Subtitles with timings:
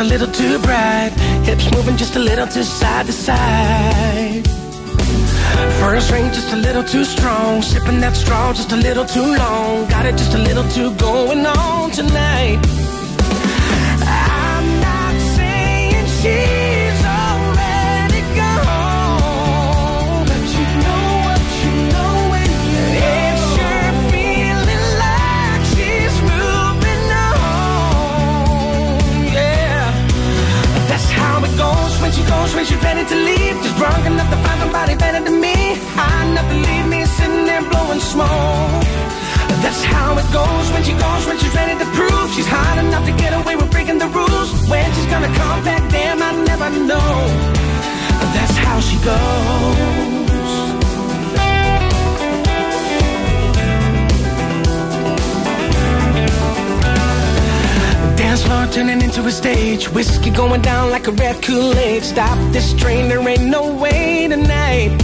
[0.00, 1.10] a little too bright.
[1.44, 4.46] Hips moving just a little too side to side.
[5.78, 7.60] First ring just a little too strong.
[7.60, 9.86] Sipping that straw just a little too long.
[9.88, 12.89] Got it just a little too going on tonight.
[32.30, 33.54] Goes, when she's ready to leave.
[33.64, 35.56] Just drunk enough to find somebody better than me.
[36.12, 38.86] I never leave me sitting there blowing smoke.
[39.64, 43.04] That's how it goes when she goes, when she's ready to prove she's hot enough
[43.10, 44.48] to get away with breaking the rules.
[44.70, 47.12] When she's gonna come back, damn, I never know.
[48.34, 50.19] That's how she goes.
[58.30, 59.88] Dance floor turning into a stage.
[59.88, 62.04] Whiskey going down like a red Kool-Aid.
[62.04, 64.96] Stop this train, there ain't no way tonight.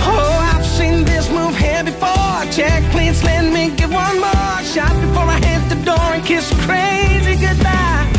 [0.00, 2.40] Oh, I've seen this move here before.
[2.50, 6.52] Check, please let me get one more shot before I hit the door and kiss
[6.66, 8.17] crazy goodbye.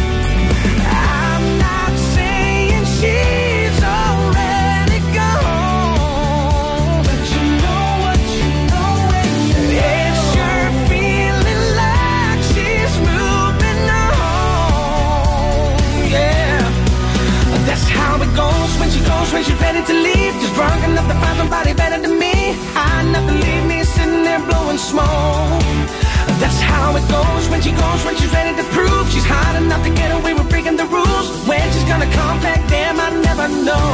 [29.10, 31.28] She's hot enough to get away with breaking the rules.
[31.48, 33.90] When she's gonna come back, damn, I never know.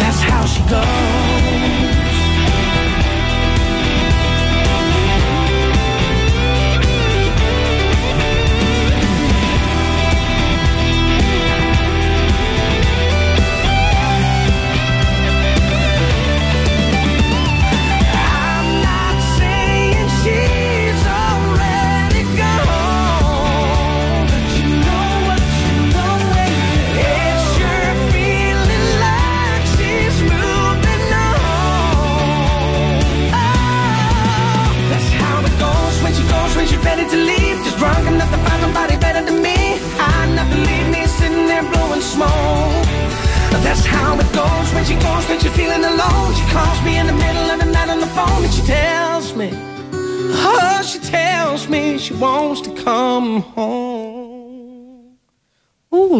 [0.00, 1.35] That's how she goes.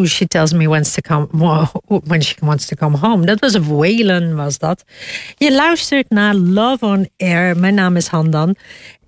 [0.06, 1.28] She tells me wants to come,
[2.04, 3.26] when she wants to come home.
[3.26, 4.84] Dat was Waylon, was dat.
[5.36, 7.56] Je luistert naar Love on Air.
[7.56, 8.56] Mijn naam is Handan.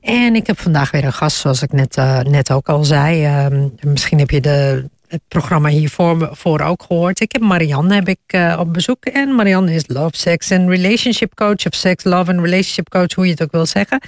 [0.01, 3.25] En ik heb vandaag weer een gast, zoals ik net, eh, net ook al zei.
[3.25, 7.21] Ehm, misschien heb je de, het programma hiervoor voor ook gehoord.
[7.21, 9.05] Ik heb Marianne heb ik, eh, op bezoek.
[9.05, 11.67] En Marianne is love, sex en relationship coach.
[11.67, 14.01] Of sex, love en relationship coach, hoe je het ook wil zeggen.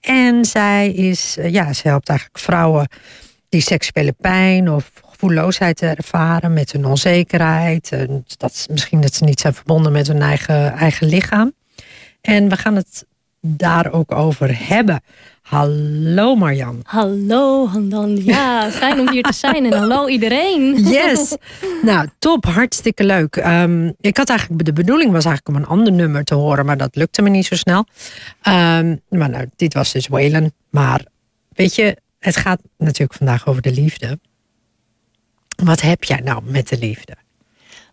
[0.00, 2.88] En zij is, eh, ja, ze helpt eigenlijk vrouwen
[3.48, 7.92] die seksuele pijn of gevoelloosheid ervaren met hun onzekerheid.
[7.92, 11.52] En dat, misschien dat ze niet zijn verbonden met hun eigen, eigen lichaam.
[12.20, 13.06] En we gaan het
[13.40, 15.00] daar ook over hebben.
[15.42, 16.80] Hallo Marjan.
[16.82, 18.16] Hallo Handan.
[18.24, 19.64] Ja, fijn om hier te zijn.
[19.64, 20.78] En hallo iedereen.
[20.78, 21.36] Yes.
[21.82, 22.44] Nou, top.
[22.44, 23.36] Hartstikke leuk.
[23.36, 26.76] Ehm, ik had eigenlijk, de bedoeling was eigenlijk om een ander nummer te horen, maar
[26.76, 27.86] dat lukte me niet zo snel.
[28.42, 30.52] Ehm, maar nou, dit was dus Waylon.
[30.70, 31.04] Maar
[31.52, 34.18] weet je, het gaat natuurlijk vandaag over de liefde.
[35.56, 37.16] Wat heb jij nou met de liefde?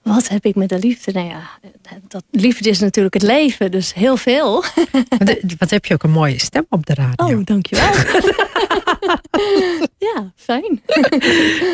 [0.02, 1.12] Wat heb ik met de liefde?
[1.12, 1.50] Nou ja,
[2.08, 4.64] dat, liefde is natuurlijk het leven, dus heel veel.
[5.18, 7.38] Wat, wat heb je ook een mooie stem op de radio.
[7.38, 7.92] Oh, dankjewel.
[10.14, 10.82] ja, fijn.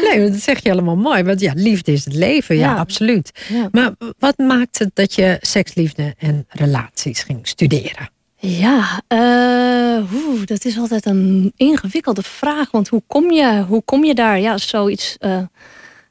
[0.03, 1.23] Nee, dat zeg je allemaal mooi.
[1.23, 2.55] Want ja, liefde is het leven.
[2.55, 2.75] Ja, Ja.
[2.79, 3.31] absoluut.
[3.49, 3.67] Ja.
[3.71, 8.09] Maar wat maakt het dat je seksliefde en relaties ging studeren?
[8.39, 9.01] Ja,
[10.13, 12.71] oeh, dat is altijd een ingewikkelde vraag.
[12.71, 14.39] Want hoe kom je, hoe kom je daar?
[14.39, 15.41] Ja, zoiets eh,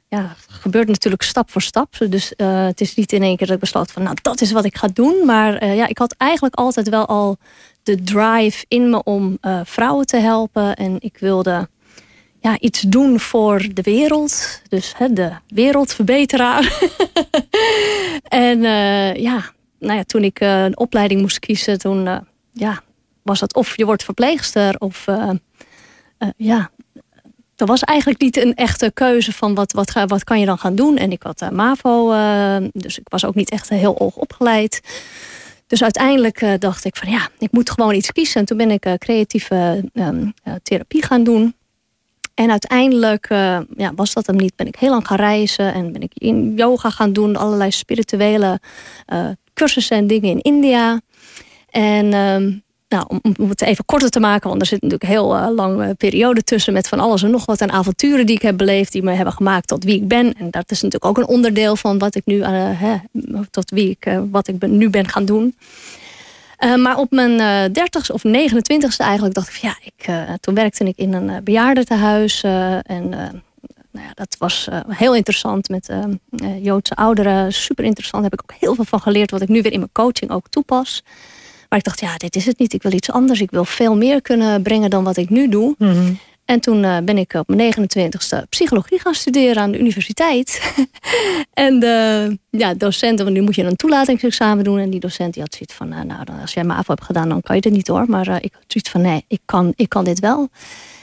[0.07, 1.95] ja, gebeurt natuurlijk stap voor stap.
[2.09, 4.03] Dus eh, het is niet in één keer dat ik besloot van...
[4.03, 5.25] nou, dat is wat ik ga doen.
[5.25, 7.37] Maar ja, ik had eigenlijk altijd wel al
[7.83, 10.75] de drive in me om vrouwen te helpen.
[10.75, 11.69] En ik wilde
[12.39, 14.61] ja, iets doen voor de wereld.
[14.69, 16.79] Dus hè, de wereldverbeteraar.
[18.23, 18.61] en
[19.21, 22.17] ja, nou ja, toen ik eh, een opleiding moest kiezen, toen eh,
[22.51, 22.81] ja,
[23.21, 25.29] was dat of je wordt verpleegster of eh,
[26.37, 26.69] ja.
[27.55, 30.57] Er was eigenlijk niet een echte keuze van wat, wat, ga, wat kan je dan
[30.57, 30.97] gaan doen.
[30.97, 32.09] En ik had MAVO,
[32.73, 34.81] dus ik was ook niet echt heel hoog opgeleid.
[35.67, 38.39] Dus uiteindelijk dacht ik van ja, ik moet gewoon iets kiezen.
[38.39, 39.83] En toen ben ik creatieve
[40.63, 41.55] therapie gaan doen.
[42.33, 43.27] En uiteindelijk
[43.77, 44.55] ja, was dat hem niet.
[44.55, 48.59] Ben ik heel lang gaan reizen en ben ik in yoga gaan doen, allerlei spirituele
[49.57, 51.01] cursussen en dingen in India.
[51.69, 52.51] En ehm,
[52.87, 55.95] nou, om, het even korter te maken, want er zit natuurlijk een heel uh, lange
[55.95, 59.03] periode tussen met van alles en nog wat en avonturen die ik heb beleefd, die
[59.03, 60.33] me hebben gemaakt tot wie ik ben.
[60.33, 62.95] En dat is natuurlijk ook een onderdeel van wat ik nu, hè,
[63.51, 65.55] tot wie ik, uh, wat ik ben, nu ben gaan doen.
[66.77, 67.37] maar op mijn
[67.73, 72.43] dertigste of 29ste eigenlijk dacht ik, ja, ik, toen werkte ik in een bejaardentehuis
[72.81, 73.13] en
[73.97, 75.89] nou ja, dat was heel interessant met
[76.61, 77.53] Joodse ouderen.
[77.53, 78.21] Super interessant.
[78.21, 80.31] Daar heb ik ook heel veel van geleerd, wat ik nu weer in mijn coaching
[80.31, 81.03] ook toepas.
[81.69, 82.73] Maar ik dacht, ja, dit is het niet.
[82.73, 83.41] Ik wil iets anders.
[83.41, 85.75] Ik wil veel meer kunnen brengen dan wat ik nu doe.
[85.77, 86.13] Mhm.
[86.45, 90.73] En toen uh, ben ik op mijn 29ste psychologie gaan studeren aan de universiteit.
[91.53, 94.79] en de ja, docent, want nu moet je een toelatingsexamen doen.
[94.79, 97.55] En die docent die had zoiets van, nou, als jij MAVO hebt gedaan, dan kan
[97.55, 98.05] je dit niet hoor.
[98.07, 100.49] Maar ik had zoiets van, nee, ik kan, ik kan dit wel.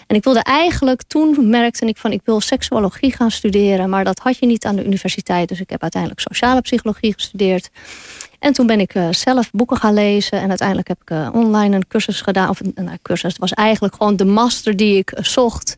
[0.06, 3.90] En ik wilde eigenlijk, toen merkte ik van, ik wil seksuologie gaan studeren.
[3.90, 5.48] Maar dat had je niet aan de universiteit.
[5.48, 7.70] Dus ik heb uiteindelijk sociale psychologie gestudeerd.
[8.38, 10.40] En toen ben ik uh, zelf boeken gaan lezen.
[10.40, 12.48] En uiteindelijk heb ik uh, online een cursus gedaan.
[12.48, 13.30] Of een nou, cursus.
[13.30, 15.76] Het was eigenlijk gewoon de master die ik uh, zocht.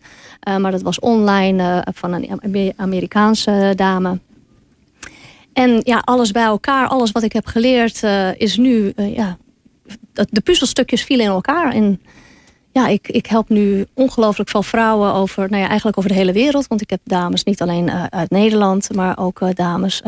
[0.59, 4.19] maar dat was online van een Amerikaanse dame.
[5.53, 8.03] En ja, alles bij elkaar, alles wat ik heb geleerd,
[8.37, 8.93] is nu.
[8.97, 9.37] ja,
[10.13, 11.73] de puzzelstukjes vielen in elkaar.
[11.73, 12.01] En
[12.77, 16.33] ja, ik, ik help nu ongelooflijk veel vrouwen over, nou ja, eigenlijk over de hele
[16.33, 16.67] wereld.
[16.67, 20.01] Want ik heb dames niet alleen uit Nederland, maar ook dames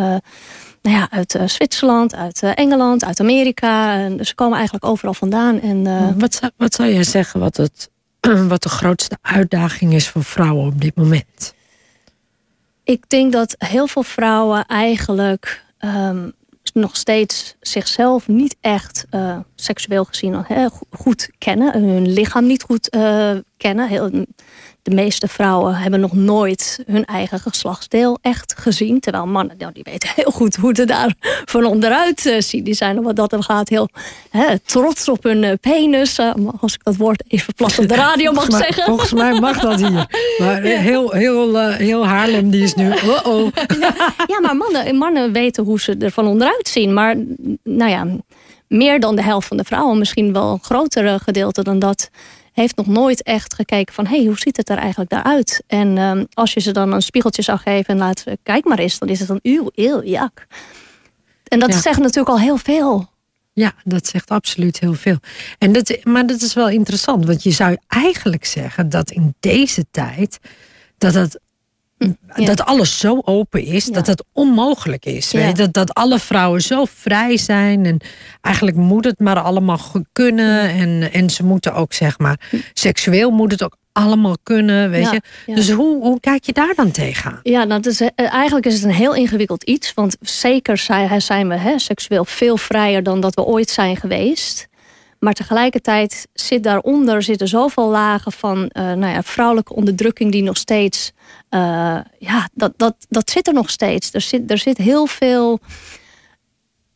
[0.83, 3.95] nou ja, uit Zwitserland, uit Engeland, uit Amerika.
[3.95, 5.61] En dus ze komen eigenlijk overal vandaan.
[5.61, 5.85] En,
[6.19, 7.91] wat, zou, wat zou jij zeggen wat, het,
[8.49, 11.55] wat de grootste uitdaging is voor vrouwen op dit moment?
[12.85, 16.33] Ik denk dat heel veel vrouwen eigenlijk um,
[16.79, 19.07] nog steeds zichzelf niet echt
[19.55, 20.45] seksueel gezien
[20.91, 21.73] goed kennen.
[21.73, 22.97] Hun lichaam niet goed
[23.59, 23.89] kennen.
[23.89, 24.11] Heel,
[24.89, 29.01] de meeste vrouwen hebben nog nooit hun eigen geslachtsdeel echt gezien.
[29.01, 31.15] Terwijl mannen, nou, die weten heel goed hoe het daar
[31.45, 32.65] van onderuit uh, ziet.
[32.65, 33.89] Die zijn wat dat gaat heel
[34.31, 36.19] hè, trots op hun uh, penis.
[36.19, 38.85] Uh, als ik dat woord even plat op de radio mag zeggen.
[38.85, 40.07] Volgens mij mag dat hier.
[40.39, 42.91] Maar heel, heel, heel Haarlem die is nu...
[43.25, 43.49] -oh.
[43.81, 43.95] ja,
[44.27, 46.95] ja, maar mannen, mannen weten hoe ze er van onderuit zien.
[46.95, 47.17] Maar
[47.63, 48.07] nou ja,
[48.69, 49.99] meer dan de helft van de vrouwen.
[49.99, 52.11] Misschien wel een grotere gedeelte dan dat
[52.61, 54.07] heeft nog nooit echt gekeken van...
[54.07, 55.63] hé, hey, hoe ziet het er eigenlijk daaruit?
[55.67, 58.99] En um, als je ze dan een spiegeltje zou geven en laat kijk maar eens...
[58.99, 60.47] dan is het dan uw, eeuw, jak.
[61.45, 63.11] En dat zegt natuurlijk al heel veel.
[63.53, 65.17] Ja, dat zegt absoluut heel veel.
[65.59, 69.85] En dat, maar dat is wel interessant, want je zou eigenlijk zeggen dat in deze
[69.91, 70.39] tijd
[70.99, 71.41] dat het
[72.35, 75.33] dat alles zo open is, dat het onmogelijk is.
[75.33, 77.87] Weet Dat, dat alle vrouwen zo vrij zijn.
[77.87, 78.01] En
[78.41, 79.81] eigenlijk moet het maar allemaal
[80.13, 80.71] kunnen.
[80.71, 82.41] En, en ze moeten ook, zeg maar,
[82.73, 85.21] seksueel moet het ook allemaal kunnen, weet je.
[85.55, 87.41] Dus hoe, hoe kijk je daar dan tegenaan?
[87.43, 89.95] Ja, nou, is, eh, eigenlijk is het een heel ingewikkeld iets.
[89.95, 94.69] Want zeker zijn, zijn we hè, seksueel veel vrijer dan dat we ooit zijn geweest.
[95.19, 100.57] Maar tegelijkertijd zit daaronder zitten zoveel lagen van uh, nou ja, vrouwelijke onderdrukking die nog
[100.57, 101.13] steeds.
[101.51, 104.15] Uh, ja, dat, dat, dat zit er nog steeds.
[104.15, 105.61] Er zit, er zit heel veel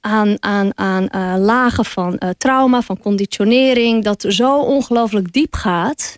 [0.00, 6.16] aan, aan, aan uh, lagen van trauma, van conditionering, dat zo ongelooflijk diep gaat.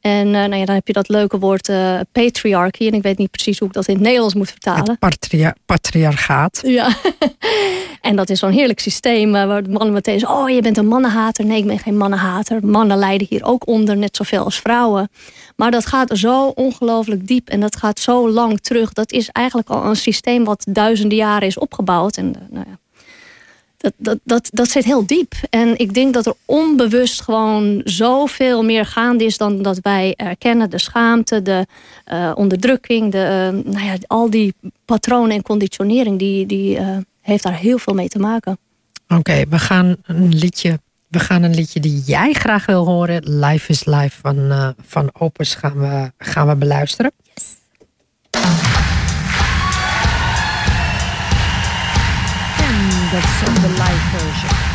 [0.00, 1.70] En nou ja, dan heb je dat leuke woord
[2.12, 2.86] patriarchy.
[2.86, 4.80] En ik weet niet precies hoe ik dat in het Nederlands moet vertalen.
[4.80, 4.98] Het
[5.66, 6.60] patriarchaat.
[6.64, 6.96] Ja.
[8.02, 10.38] En dat is zo'n heerlijk systeem uh, waar de mannen meteen zeggen...
[10.38, 11.44] oh, je bent een mannenhater.
[11.44, 12.66] Nee, ik ben geen mannenhater.
[12.66, 15.10] Mannen lijden hier ook onder, net zoveel als vrouwen.
[15.56, 18.92] Maar dat gaat zo ongelooflijk diep en dat gaat zo lang terug.
[18.92, 22.16] Dat is eigenlijk al een systeem wat duizenden jaren is opgebouwd.
[22.16, 22.78] En nou ja,
[23.76, 25.32] dat, dat, dat, dat zit heel diep.
[25.50, 30.70] En ik denk dat er onbewust gewoon zoveel meer gaande is dan dat wij erkennen.
[30.70, 31.66] De schaamte, de
[32.12, 34.54] uh, onderdrukking, de, nou ja, al die
[34.84, 36.78] patronen en conditionering, die, die
[37.22, 38.58] heeft daar heel veel mee te maken.
[39.08, 40.80] Oké, okay, we gaan een liedje.
[41.08, 43.38] We gaan een liedje die jij graag wil horen.
[43.38, 47.12] Life is Life van, van Opus gaan we, gaan we beluisteren.
[47.34, 47.56] Yes.
[53.12, 54.71] that's the live version.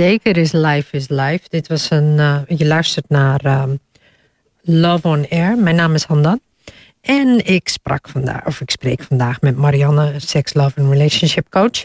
[0.00, 1.40] Zeker is Life is Life.
[1.48, 2.16] Dit was een.
[2.16, 3.78] Uh, je luistert naar um,
[4.62, 5.58] Love on Air.
[5.58, 6.40] Mijn naam is Handan.
[7.00, 11.84] En ik sprak vandaag, of ik spreek vandaag met Marianne, sex, love en relationship coach.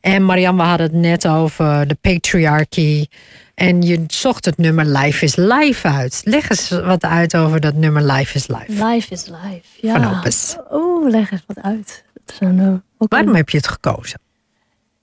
[0.00, 3.06] En Marianne, we hadden het net over de patriarchy.
[3.54, 6.20] En je zocht het nummer Life is Life uit.
[6.24, 8.86] Leg eens wat uit over dat nummer Life is Life.
[8.86, 10.00] Life is Life, ja.
[10.00, 10.56] Van Opus.
[10.72, 12.04] Oeh, leg eens wat uit.
[12.38, 12.74] Een, uh,
[13.08, 14.20] Waarom heb je het gekozen?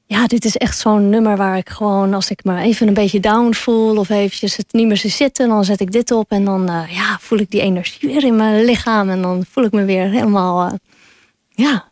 [0.10, 3.20] Ja, dit is echt zo'n nummer waar ik gewoon, als ik me even een beetje
[3.20, 6.46] down voel of eventjes het niet meer zie zitten, dan zet ik dit op en
[6.46, 9.72] dan uh, ja, voel ik die energie weer in mijn lichaam en dan voel ik
[9.72, 10.74] me weer helemaal, uh,
[11.50, 11.92] ja,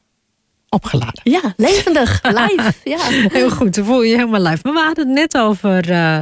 [0.75, 1.22] opgeladen.
[1.24, 2.74] Ja, levendig, live.
[2.84, 3.00] ja.
[3.10, 4.60] Heel goed, dan voel je je helemaal live.
[4.63, 6.20] Maar we hadden het net over, uh,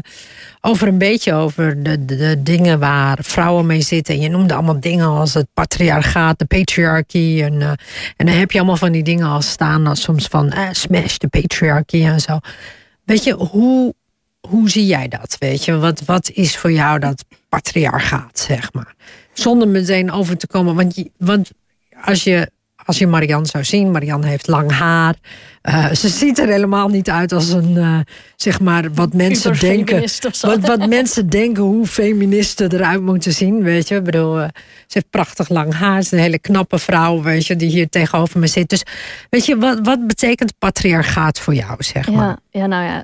[0.61, 4.15] over een beetje over de, de, de, dingen waar vrouwen mee zitten.
[4.15, 7.41] En je noemde allemaal dingen als het patriarchaat, de patriarchy.
[7.43, 7.69] En, uh,
[8.17, 11.17] en dan heb je allemaal van die dingen als staan als soms van uh, smash
[11.17, 12.39] de patriarchy en zo.
[13.03, 13.93] Weet je, hoe,
[14.47, 15.35] hoe zie jij dat?
[15.39, 18.93] Weet je, wat, wat is voor jou dat patriarchaat, zeg maar?
[19.33, 21.51] Zonder meteen over te komen, want, je, want
[22.03, 22.51] als je
[22.85, 25.15] als je Marianne zou zien, Marianne heeft lang haar.
[25.69, 27.99] Uh, ze ziet er helemaal niet uit als een, uh,
[28.35, 30.03] zeg maar, wat mensen denken.
[30.41, 33.95] Wat, wat mensen denken hoe feministen eruit moeten zien, weet je.
[33.95, 36.01] Ik bedoel, uh, ze heeft prachtig lang haar.
[36.01, 38.69] Ze is een hele knappe vrouw, weet je, die hier tegenover me zit.
[38.69, 38.83] Dus,
[39.29, 42.37] weet je, wat, wat betekent patriarchaat voor jou, zeg maar?
[42.49, 43.03] Ja, ja nou ja,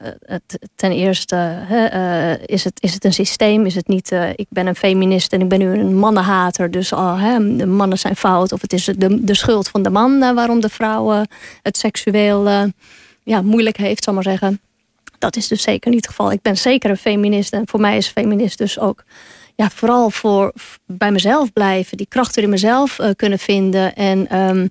[0.75, 3.66] ten eerste hè, is, het, is het een systeem.
[3.66, 6.72] Is het niet, ik ben een feminist en ik ben nu een mannenhater.
[6.72, 8.51] Dus oh, hè, de mannen zijn fout.
[8.51, 11.28] Of het is de, de schuld van de man waarom de vrouwen
[11.62, 12.48] het seksueel
[13.24, 14.62] ja, moeilijk heeft, zal maar zeggen.
[15.18, 16.32] Dat is dus zeker niet het geval.
[16.32, 19.03] Ik ben zeker een feminist en voor mij is feminist dus ook
[19.56, 20.53] ja, vooral voor
[20.86, 24.70] bij mezelf blijven, die krachten in mezelf uh, kunnen vinden en um,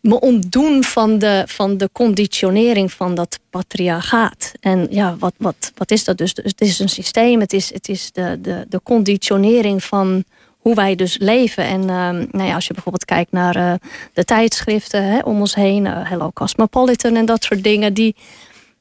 [0.00, 4.52] me ontdoen van de, van de conditionering van dat patriarchaat.
[4.60, 6.34] En ja, wat, wat, wat is dat dus?
[6.34, 10.24] dus het is een systeem, het is, het is de, de, de conditionering van
[10.66, 11.64] hoe wij dus leven.
[11.64, 11.86] En uh,
[12.30, 13.72] nou ja, als je bijvoorbeeld kijkt naar uh,
[14.12, 18.16] de tijdschriften hè, om ons heen, uh, Hello Cosmopolitan en dat soort dingen, die,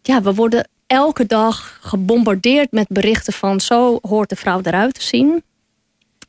[0.02, 5.04] ja, we worden elke dag gebombardeerd met berichten van zo hoort de vrouw eruit te
[5.04, 5.44] zien.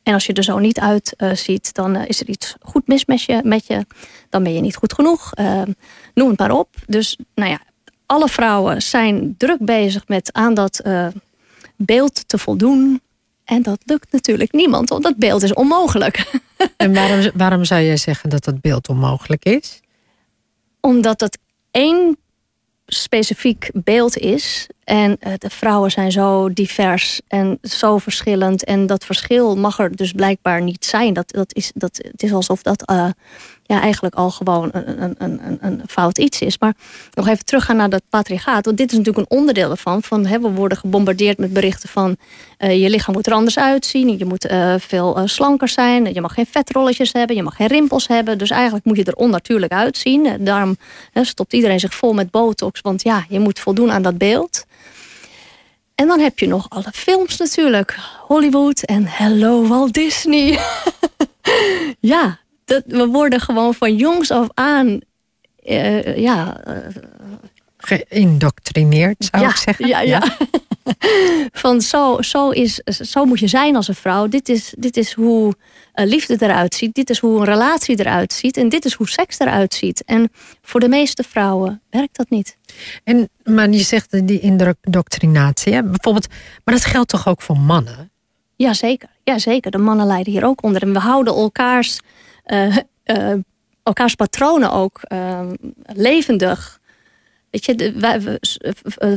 [0.03, 3.21] En als je er zo niet uit ziet, dan is er iets goed mis met
[3.21, 3.85] je, met je.
[4.29, 5.33] Dan ben je niet goed genoeg.
[5.33, 5.71] Ehm,
[6.13, 6.75] noem het maar op.
[6.85, 7.59] Dus nou ja,
[8.05, 10.81] alle vrouwen zijn druk bezig met aan dat
[11.75, 13.01] beeld te voldoen.
[13.47, 16.25] En dat lukt natuurlijk niemand, want dat beeld is onmogelijk.
[16.77, 19.79] En waarom, waarom zou jij zeggen dat dat beeld onmogelijk is?
[20.79, 21.37] Omdat het
[21.71, 22.17] één
[22.85, 24.67] specifiek beeld is.
[24.87, 28.63] En eh, de vrouwen zijn zo divers en zo verschillend.
[28.63, 31.13] En dat verschil mag er dus blijkbaar niet zijn.
[31.13, 33.09] Dat, dat is, dat, het is alsof dat uh,
[33.63, 36.59] ja, eigenlijk al gewoon een, een, een, een fout iets is.
[36.59, 36.75] Maar
[37.13, 38.65] nog even teruggaan naar dat patriarchaat.
[38.65, 40.03] Want dit is natuurlijk een onderdeel ervan.
[40.03, 42.17] Van, we worden gebombardeerd met berichten van...
[42.59, 44.17] Uh, je lichaam moet er anders uitzien.
[44.17, 46.13] Je moet veel slanker zijn.
[46.13, 47.35] Je mag geen vetrolletjes hebben.
[47.35, 48.37] Je mag geen rimpels hebben.
[48.37, 50.37] Dus eigenlijk moet je er onnatuurlijk uitzien.
[50.39, 50.77] Daarom
[51.11, 52.81] hè, stopt iedereen zich vol met botox.
[52.81, 54.65] Want ja, je moet voldoen aan dat beeld.
[55.97, 57.97] En dan heb je nog alle films natuurlijk.
[58.21, 60.59] Hollywood en Hello Walt Disney.
[61.99, 64.99] ja, dat, we worden gewoon van jongs af aan...
[65.63, 66.75] Uh, ja, uh,
[67.77, 69.87] Geïndoctrineerd, zou ik zeggen.
[69.87, 70.23] Ja, ja.
[70.39, 70.47] ja.
[71.63, 74.27] van zo, zo, is, zo moet je zijn als een vrouw.
[74.27, 75.53] Dit is, dit is hoe
[75.95, 76.95] uh, liefde eruit ziet.
[76.95, 78.57] Dit is hoe een relatie eruit ziet.
[78.57, 80.03] En dit is hoe seks eruit ziet.
[80.03, 80.29] En
[80.61, 82.57] voor de meeste vrouwen werkt dat niet.
[83.03, 85.73] En, maar je zegt die indoctrinatie.
[85.73, 85.83] Hè?
[85.83, 86.27] Bijvoorbeeld,
[86.63, 88.11] maar dat geldt toch ook voor mannen?
[88.55, 89.09] Jazeker.
[89.23, 89.71] Ja, zeker.
[89.71, 90.81] De mannen lijden hier ook onder.
[90.81, 91.99] En we houden elkaars,
[92.45, 93.33] uh, uh,
[93.83, 95.01] elkaars patronen ook
[95.85, 96.79] levendig.
[97.49, 98.39] Weet je, de, wij,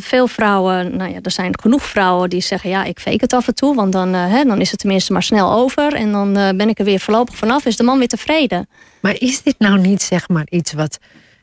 [0.01, 3.47] veel vrouwen, nou ja, er zijn genoeg vrouwen die zeggen: ja, ik fake het af
[3.47, 6.39] en toe, want dan, uh, hè, dan is het tenminste maar snel over en dan
[6.39, 8.69] uh, ben ik er weer voorlopig vanaf, is de man weer tevreden.
[9.01, 10.99] Maar is dit nou niet zeg maar iets wat,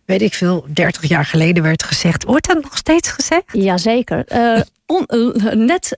[0.05, 2.23] weet ik veel, 30 jaar geleden werd gezegd?
[2.23, 3.45] Wordt dat nog steeds gezegd?
[3.51, 4.25] Jazeker.
[4.33, 4.61] Uh,
[4.95, 5.05] on,
[5.65, 5.95] net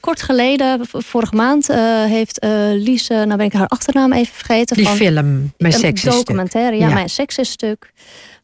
[0.00, 1.66] kort geleden, vorige maand,
[2.06, 4.76] heeft Lise, nou ben ik haar achternaam even vergeten.
[4.76, 6.94] Die van, film, Mijn Seks Documentaire, ja, ja.
[6.94, 7.92] Mijn Seks stuk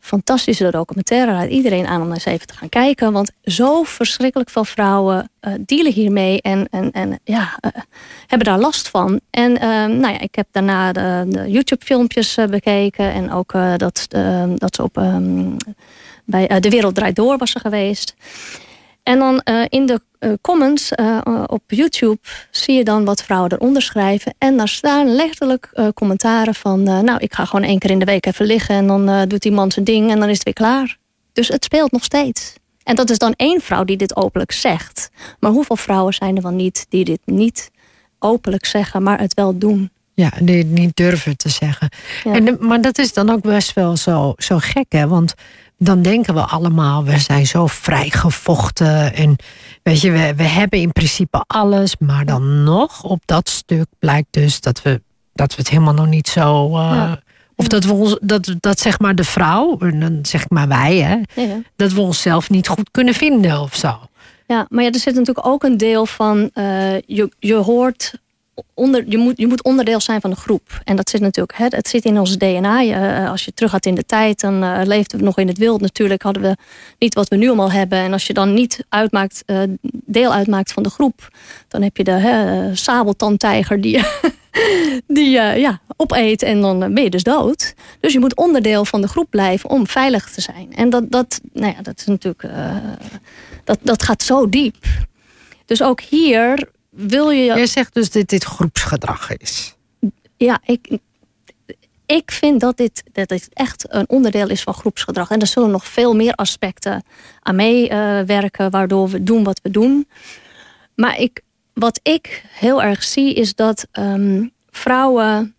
[0.05, 1.33] fantastische documentaire.
[1.33, 3.13] Raad iedereen aan om eens even te gaan kijken.
[3.13, 7.71] Want zo verschrikkelijk veel vrouwen uh, dealen hiermee en, en, en ja, uh,
[8.27, 9.21] hebben daar last van.
[9.31, 9.59] En uh,
[9.99, 13.13] nou ja, ik heb daarna de, YouTube-filmpjes bekeken.
[13.13, 14.07] En ook dat,
[14.55, 15.57] dat ze op um,
[16.25, 18.15] bij De Wereld Draait Door was geweest.
[19.05, 22.19] En dan uh, in de uh, comments uh, op YouTube
[22.51, 24.35] zie je dan wat vrouwen eronder schrijven.
[24.39, 26.83] En daar staan letterlijk commentaren van...
[26.83, 28.75] nou, ik ga gewoon één keer in de week even liggen...
[28.75, 30.99] en dan doet die man zijn ding en dan is het weer klaar.
[31.33, 32.55] Dus het speelt nog steeds.
[32.83, 35.11] En dat is dan één vrouw die dit openlijk zegt.
[35.39, 37.71] Maar hoeveel vrouwen zijn er wel niet die dit niet
[38.19, 39.91] openlijk zeggen, maar het wel doen?
[40.15, 41.89] Ja, die niet durven te zeggen.
[42.25, 45.09] En, maar dat is dan ook best wel zo, zo gek, hè?
[45.09, 45.35] Want
[45.85, 49.15] dan denken we allemaal, we zijn zo vrijgevochten.
[49.15, 49.37] En
[49.83, 51.97] weet je, we, we hebben in principe alles.
[51.99, 56.07] Maar dan nog op dat stuk blijkt dus dat we, dat we het helemaal nog
[56.07, 56.69] niet zo.
[56.69, 57.13] Uh,
[57.57, 60.97] Of dat we ons, dat, dat zeg maar de vrouw, en dan zeg maar wij,
[60.97, 61.57] hè, ja.
[61.77, 63.99] dat we onszelf niet goed kunnen vinden of zo.
[64.47, 68.13] Ja, maar ja, er zit natuurlijk ook een deel van, uh, je, je hoort
[68.75, 70.81] onder, je, moet, je moet onderdeel zijn van de groep.
[70.85, 72.83] En dat zit natuurlijk, hè, het zit in ons DNA.
[72.83, 75.59] Eh, als je terug gaat in de tijd, dan uh, leefden we nog in het
[75.59, 75.81] wild.
[75.81, 76.57] Natuurlijk hadden we
[76.99, 77.99] niet wat we nu allemaal hebben.
[77.99, 81.29] En als je dan niet uitmaakt, uh, deel uitmaakt van de groep,
[81.69, 84.03] dan heb je de hè, die,
[85.07, 87.75] die ja, opeet en dan ben je dus dood.
[88.01, 90.73] Dus je moet onderdeel van de groep blijven om veilig te zijn.
[90.75, 92.49] En dat, dat, nou ja, dat is natuurlijk,
[93.65, 94.77] dat, dat gaat zo diep.
[95.67, 97.45] Dus ook hier wil je...
[97.45, 99.77] Jij zegt dus dat dit groepsgedrag is.
[100.37, 100.99] Ja, ik,
[102.07, 105.31] ik vind dat dit, dat dit echt een onderdeel is van groepsgedrag.
[105.31, 107.05] En er zullen nog veel meer aspecten
[107.41, 108.65] aan meewerken...
[108.65, 110.09] Uh, waardoor we doen wat we doen.
[110.95, 111.41] Maar ik,
[111.73, 115.57] wat ik heel erg zie is dat um, vrouwen...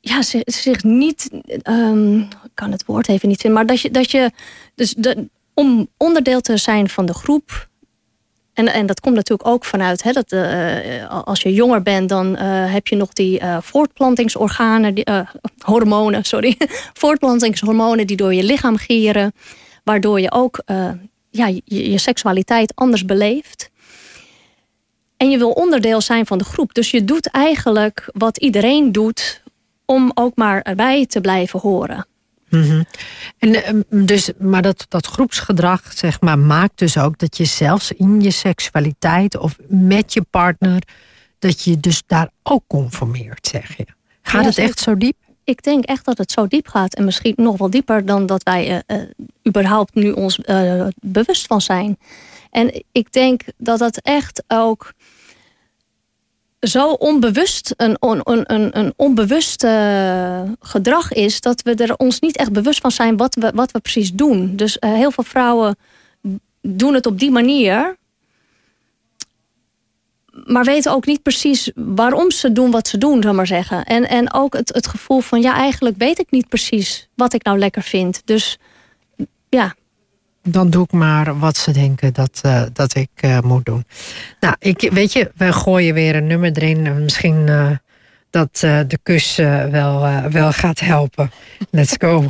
[0.00, 1.30] Ja, zich, zich niet...
[1.68, 3.58] Um, ik kan het woord even niet vinden.
[3.58, 3.90] Maar dat je...
[3.90, 4.30] Dat je
[4.74, 7.68] dus de, om onderdeel te zijn van de groep
[8.54, 12.26] en, en dat komt natuurlijk ook vanuit, hè, dat, uh, als je jonger bent, dan
[12.26, 14.94] uh, heb je nog die voortplantingsorganen,
[15.58, 16.56] hormonen, sorry,
[17.00, 19.32] voortplantingshormonen die door je lichaam gieren,
[19.84, 20.62] waardoor je ook
[21.30, 23.70] ja, je, je, seksualiteit anders beleeft.
[25.16, 26.74] En je wil onderdeel zijn van de groep.
[26.74, 29.42] Dus je doet eigenlijk wat iedereen doet
[29.84, 32.06] om ook maar erbij te blijven horen.
[32.50, 32.84] Mm
[33.38, 37.92] en, ehm, dus, maar dat, dat groepsgedrag zeg maar, maakt dus ook dat je zelfs
[37.92, 40.82] in je seksualiteit of met je partner,
[41.38, 43.86] dat je dus daar ook conformeert, zeg je.
[44.22, 45.16] Gaat het echt zo diep?
[45.44, 46.94] Ik denk echt dat het zo diep gaat.
[46.94, 49.02] En misschien nog wel dieper dan dat wij uh,
[49.48, 51.98] überhaupt nu ons uh, bewust van zijn.
[52.50, 54.92] En ik denk dat dat echt ook
[56.60, 58.20] zo onbewust een, een,
[58.52, 59.66] een, een onbewust
[60.60, 63.80] gedrag is dat we er ons niet echt bewust van zijn wat we, wat we
[63.80, 64.56] precies doen.
[64.56, 65.76] Dus uh, heel veel vrouwen
[66.60, 67.96] doen het op die manier.
[70.44, 73.84] Maar weten ook niet precies waarom ze doen wat ze doen, zal maar zeggen.
[73.84, 77.44] En, en ook het, het gevoel van, ja, eigenlijk weet ik niet precies wat ik
[77.44, 78.22] nou lekker vind.
[78.24, 78.58] Dus
[79.48, 79.74] ja,
[80.50, 83.84] dan doe ik maar wat ze denken dat, uh, dat ik uh, moet doen.
[84.40, 87.02] Nou, ik, weet je, we gooien weer een nummer erin.
[87.02, 87.70] Misschien uh,
[88.30, 89.36] dat de kus
[89.70, 91.30] wel, wel gaat helpen.
[91.70, 92.28] Let's go.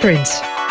[0.00, 0.61] Prince.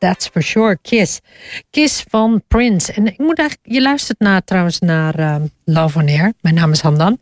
[0.00, 0.78] That's for sure.
[0.82, 1.20] Kiss.
[1.70, 2.92] Kiss van Prince.
[2.92, 6.32] En ik moet eigenlijk, je luistert naar, trouwens naar uh, Love on Air.
[6.40, 7.18] Mijn naam is Handan.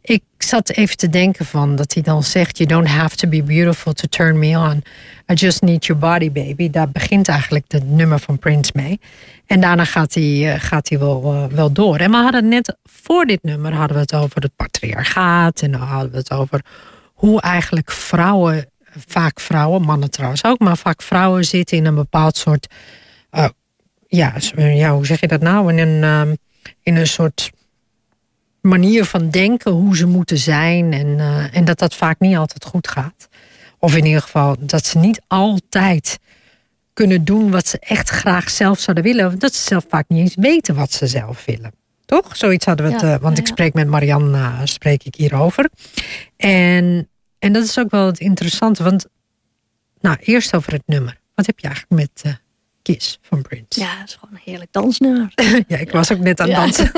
[0.00, 3.42] Ik zat even te denken van dat hij dan zegt: You don't have to be
[3.42, 4.82] beautiful to turn me on.
[5.30, 6.70] I just need your body, baby.
[6.70, 9.00] Daar begint eigenlijk het nummer van Prince mee.
[9.46, 11.96] En daarna gaat hij, uh, gaat hij wel, uh, wel door.
[11.96, 15.60] En we hadden net voor dit nummer hadden we het over het patriarchaat.
[15.60, 16.64] En dan hadden we het over
[17.14, 18.66] hoe eigenlijk vrouwen
[19.06, 22.66] vaak vrouwen, mannen trouwens ook, maar vaak vrouwen zitten in een bepaald soort.
[23.32, 23.48] Uh,
[24.06, 25.72] ja, ja, hoe zeg je dat nou?
[25.72, 26.36] In een, um,
[26.82, 27.50] in een soort
[28.60, 30.92] manier van denken hoe ze moeten zijn.
[30.92, 33.28] En, uh, en dat dat vaak niet altijd goed gaat.
[33.78, 36.18] Of in ieder geval dat ze niet altijd
[36.92, 39.26] kunnen doen wat ze echt graag zelf zouden willen.
[39.26, 41.72] Of dat ze zelf vaak niet eens weten wat ze zelf willen.
[42.04, 42.36] Toch?
[42.36, 43.02] Zoiets hadden we het.
[43.02, 45.70] Uh, want ja, ik spreek met Marianne, spreek ik hierover.
[46.36, 49.06] En en dat is ook wel het interessante, want
[50.00, 51.20] nou, eerst over het nummer.
[51.34, 52.32] Wat heb je eigenlijk met uh,
[52.82, 53.80] Kiss van Prince?
[53.80, 55.32] Ja, het is gewoon een heerlijk dansnummer.
[55.68, 56.90] ja, ik was ook net aan het dansen.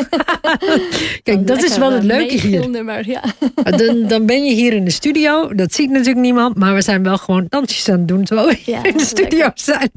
[1.22, 2.68] Kijk, dat is wel het leuke hier.
[2.68, 3.22] Nummer, ja.
[3.78, 5.54] dan, dan ben je hier in de studio.
[5.54, 8.62] Dat ziet natuurlijk niemand, maar we zijn wel gewoon dansjes aan het doen terwijl we
[8.64, 9.64] ja, in de studio lekker.
[9.64, 9.90] zijn.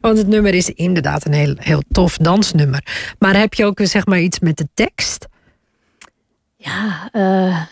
[0.00, 3.14] Want het nummer is inderdaad een heel, heel tof dansnummer.
[3.18, 5.26] Maar heb je ook zeg maar iets met de tekst?
[6.56, 7.62] Ja, uh,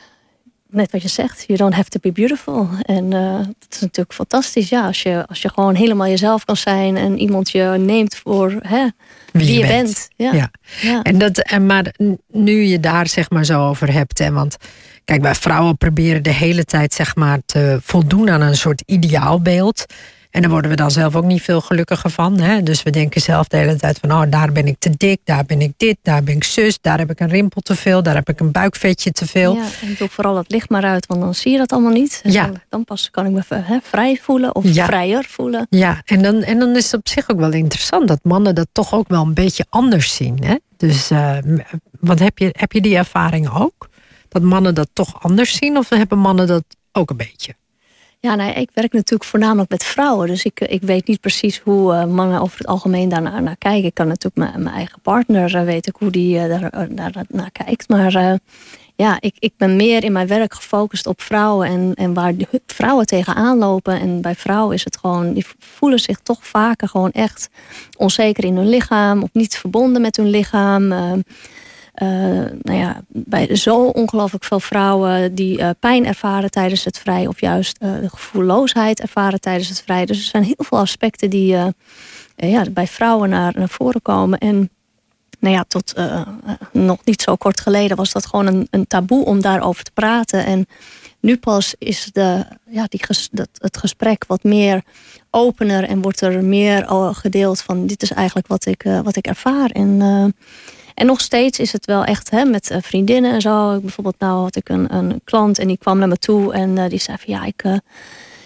[0.74, 2.68] net wat je zegt, you don't have to be beautiful.
[2.82, 4.68] En uh, dat is natuurlijk fantastisch.
[4.68, 8.54] Ja, als je, als je gewoon helemaal jezelf kan zijn en iemand je neemt voor
[8.62, 8.86] hè,
[9.32, 9.70] wie, wie je bent.
[9.70, 10.08] bent.
[10.16, 10.32] Ja.
[10.32, 10.50] ja.
[10.80, 11.02] Ja.
[11.02, 11.94] En dat, en maar
[12.32, 14.56] nu je daar zeg maar zo over hebt, hè, want
[15.04, 19.84] kijk, wij vrouwen proberen de hele tijd zeg maar te voldoen aan een soort ideaalbeeld.
[20.34, 22.40] En daar worden we dan zelf ook niet veel gelukkiger van.
[22.40, 22.62] Hè?
[22.62, 24.12] Dus we denken zelf de hele tijd van...
[24.12, 26.78] oh, daar ben ik te dik, daar ben ik dit, daar ben ik zus...
[26.80, 29.54] daar heb ik een rimpel te veel, daar heb ik een buikvetje te veel.
[29.54, 32.20] Ja, en doe vooral het licht maar uit, want dan zie je dat allemaal niet.
[32.24, 32.46] Ja.
[32.46, 34.84] dan, dan, pas kan ik me hè, vrij voelen of ja.
[34.84, 35.66] vrijer voelen.
[35.70, 38.08] Ja, en dan, en dan is het op zich ook wel interessant...
[38.08, 40.44] dat mannen dat toch ook wel een beetje anders zien.
[40.44, 40.56] Hè?
[40.76, 41.36] Dus, uh,
[42.00, 43.88] want heb je, heb je die ervaring ook?
[44.28, 45.76] Dat mannen dat toch anders zien?
[45.76, 47.54] Of hebben mannen dat ook een beetje?
[48.24, 50.26] Ja, nee, ik werk natuurlijk voornamelijk met vrouwen.
[50.26, 53.84] Dus ik, ik weet niet precies hoe uh, mannen over het algemeen daarnaar naar kijken.
[53.84, 56.60] Ik kan natuurlijk mijn, mijn eigen partner uh, weten hoe die uh,
[56.90, 57.88] daar, naar kijkt.
[57.88, 58.40] Maar
[58.96, 62.34] ja, ik, ik ben meer in mijn werk gefocust op vrouwen en, en waar
[62.66, 64.00] vrouwen tegenaan lopen.
[64.00, 67.50] En bij vrouwen is het gewoon, die voelen zich toch vaker gewoon echt
[67.96, 70.92] onzeker in hun lichaam of niet verbonden met hun lichaam.
[72.02, 72.08] Uh,
[72.62, 77.40] nou ja, bij zo ongelooflijk veel vrouwen die uh, pijn ervaren tijdens het vrij, of
[77.40, 80.06] juist uh, de gevoelloosheid ervaren tijdens het vrij.
[80.06, 81.56] Dus er zijn heel veel aspecten die
[82.36, 84.38] ja, bij vrouwen naar, naar voren komen.
[84.38, 84.70] En
[85.40, 85.94] nou ja, tot
[86.72, 90.46] nog niet zo kort geleden was dat gewoon een, een taboe om daarover te praten.
[90.46, 90.66] En
[91.20, 94.82] nu pas is de, ja, die dat, het gesprek wat meer
[95.30, 99.70] opener en wordt er meer gedeeld van dit is eigenlijk wat ik, wat ik ervaar.
[99.70, 100.00] En
[100.94, 103.80] en nog steeds is het wel echt hè, met uh, vriendinnen en zo.
[103.80, 106.88] Bijvoorbeeld nou had ik een, een klant en die kwam naar me toe en uh,
[106.88, 107.76] die zei van ja, ik, uh,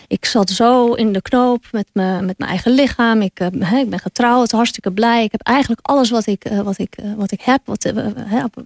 [0.07, 3.23] ik zat zo in de knoop met, me, met mijn eigen lichaam.
[3.23, 5.25] Ik, ik ben getrouwd, hartstikke blij.
[5.25, 7.93] Ik heb eigenlijk alles wat ik, wat ik, wat ik heb, wat,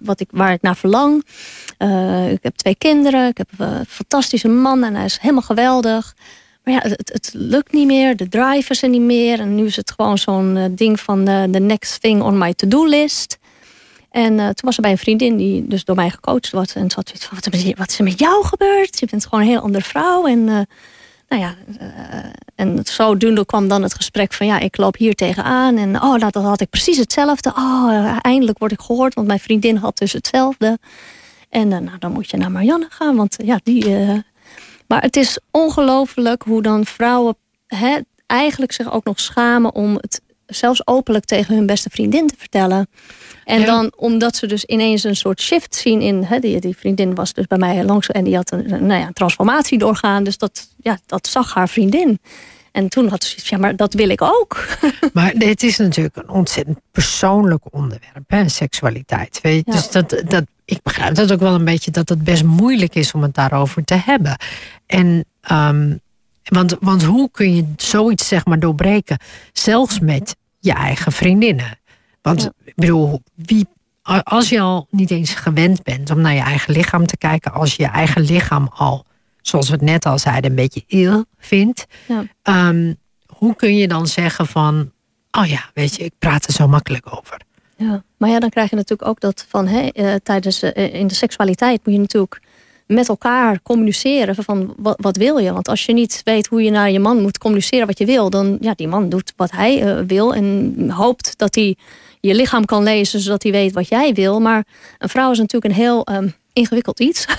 [0.01, 1.23] wat ik, waar ik naar verlang.
[2.29, 6.15] ik heb twee kinderen, ik heb een fantastische man en hij is helemaal geweldig.
[6.63, 8.15] Maar ja, het, het, lukt niet meer.
[8.15, 9.39] De drive is er niet meer.
[9.39, 13.37] En nu is het gewoon zo'n ding van the next thing on my to-do list.
[14.13, 16.75] En uh, toen was er bij een vriendin die dus door mij gecoacht was.
[16.75, 18.99] En ze had zoiets van, wat is, wat is er met jou gebeurd?
[18.99, 20.27] Je bent gewoon een heel andere vrouw.
[20.27, 20.59] En uh,
[21.27, 21.87] nou ja, uh,
[22.55, 24.47] en zodoende kwam dan het gesprek van...
[24.47, 25.77] ja, ik loop hier tegenaan.
[25.77, 27.49] En oh, nou, dan had ik precies hetzelfde.
[27.49, 30.77] Oh, eindelijk word ik gehoord, want mijn vriendin had dus hetzelfde.
[31.49, 33.85] En nou, dan moet je naar Marianne gaan, want ja, die...
[34.87, 37.35] maar het is ongelooflijk hoe dan vrouwen
[37.67, 37.97] hè,
[38.27, 39.75] eigenlijk zich ook nog schamen...
[39.75, 42.87] om het zelfs openlijk tegen hun beste vriendin te vertellen...
[43.43, 43.65] En ja.
[43.65, 46.23] dan, omdat ze dus ineens een soort shift zien in...
[46.23, 49.09] Hè, die, die vriendin was dus bij mij langs en die had een, nou ja,
[49.13, 50.23] transformatie doorgaan.
[50.23, 52.19] Dus dat, ja, dat zag haar vriendin.
[52.71, 54.65] En toen had ze zoiets ja, maar dat wil ik ook.
[55.13, 59.39] Maar het is natuurlijk een ontzettend persoonlijk onderwerp, hè, seksualiteit.
[59.41, 59.71] Weet je?
[59.71, 59.77] Ja.
[59.77, 63.11] Dus dat, dat, ik begrijp dat ook wel een beetje dat het best moeilijk is
[63.11, 64.37] om het daarover te hebben.
[64.85, 66.01] En um,
[66.43, 69.17] Want, want hoe kun je zoiets zeg maar doorbreken?
[69.53, 71.79] Zelfs met je eigen vriendinnen.
[72.23, 73.65] Want ik bedoel, wie,
[74.23, 77.75] als je al niet eens gewend bent om naar je eigen lichaam te kijken, als
[77.75, 79.05] je je eigen lichaam al,
[79.41, 82.23] zoals we het net al zeiden, een beetje ill vindt, Ja.
[82.41, 82.93] ehm,
[83.27, 84.91] hoe kun je dan zeggen van,
[85.31, 87.37] oh ja, weet je, ik praat er zo makkelijk over.
[87.77, 91.07] Ja, maar ja, dan krijg je natuurlijk ook dat van hè, eh, tijdens eh, in
[91.07, 92.41] de seksualiteit moet je natuurlijk
[92.87, 95.53] met elkaar communiceren van wat, wat wil je?
[95.53, 98.29] Want als je niet weet hoe je naar je man moet communiceren wat je wil,
[98.29, 101.75] dan ja, die man doet wat hij eh, wil en hoopt dat hij
[102.27, 104.39] je lichaam kan lezen zodat hij weet wat jij wil.
[104.39, 104.65] Maar
[104.97, 107.25] een vrouw is natuurlijk een heel ehm, ingewikkeld iets.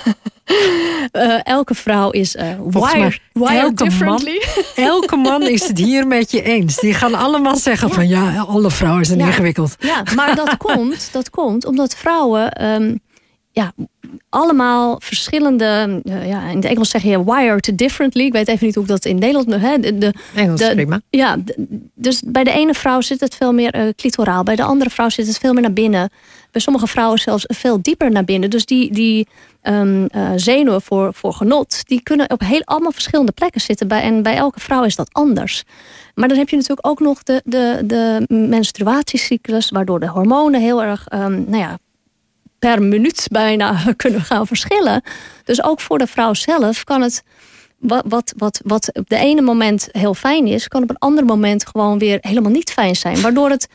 [1.12, 2.34] Eh, elke vrouw is
[2.68, 4.28] wired, wired elke man-.
[4.74, 6.76] Elke man is het hier met je eens.
[6.76, 9.26] Die gaan allemaal zeggen van ja, alle vrouwen zijn Ja.
[9.26, 9.76] ingewikkeld.
[9.78, 12.96] Ja, maar dat komt, dat komt omdat vrouwen ehm,
[13.54, 13.72] ja,
[14.28, 18.24] allemaal verschillende, eh, ja, in het Engels zeg je wired differently.
[18.24, 19.62] Ik weet even niet hoe ik dat in Nederland.
[19.62, 21.00] Hè, de, de, Engels de- prima.
[21.10, 21.36] Ja,
[21.94, 25.08] dus bij de ene vrouw zit het veel meer eh, clitoraal, bij de andere vrouw
[25.08, 26.10] zit het veel meer naar binnen.
[26.50, 28.50] Bij sommige vrouwen zelfs veel dieper naar binnen.
[28.50, 29.28] Dus die, die
[29.60, 29.82] eh,
[30.36, 33.88] zenuwen voor, voor genot, die kunnen op heel allemaal verschillende plekken zitten.
[33.88, 35.62] Bij, en bij elke vrouw is dat anders.
[36.14, 40.82] Maar dan heb je natuurlijk ook nog de, de, de menstruatiecyclus, waardoor de hormonen heel
[40.82, 41.78] erg, ehm, nou ja,
[42.64, 45.02] per minuut bijna kunnen gaan verschillen.
[45.44, 47.22] Dus ook voor de vrouw zelf kan het,
[47.78, 51.24] wat, wat, wat, wat op de ene moment heel fijn is, kan op een ander
[51.24, 53.20] moment gewoon weer helemaal niet fijn zijn.
[53.20, 53.68] Waardoor het,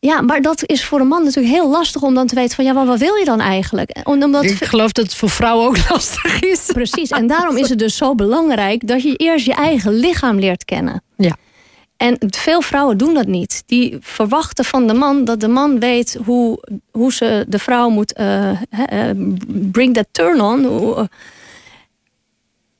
[0.00, 2.64] ja, maar dat is voor een man natuurlijk heel lastig om dan te weten van,
[2.64, 3.90] ja, maar wat wil je dan eigenlijk?
[3.90, 6.70] En Omdat, Ik geloof dat het voor vrouwen ook lastig is.
[6.72, 10.64] Precies, en daarom is het dus zo belangrijk dat je eerst je eigen lichaam leert
[10.64, 11.02] kennen.
[11.16, 11.36] Ja.
[12.02, 13.62] En veel vrouwen doen dat niet.
[13.66, 18.12] Die verwachten van de man dat de man weet hoe, hoe ze de vrouw moet
[18.16, 18.52] hè,
[18.84, 19.10] eh,
[19.46, 20.64] bring that turn on.
[20.64, 21.04] Eh,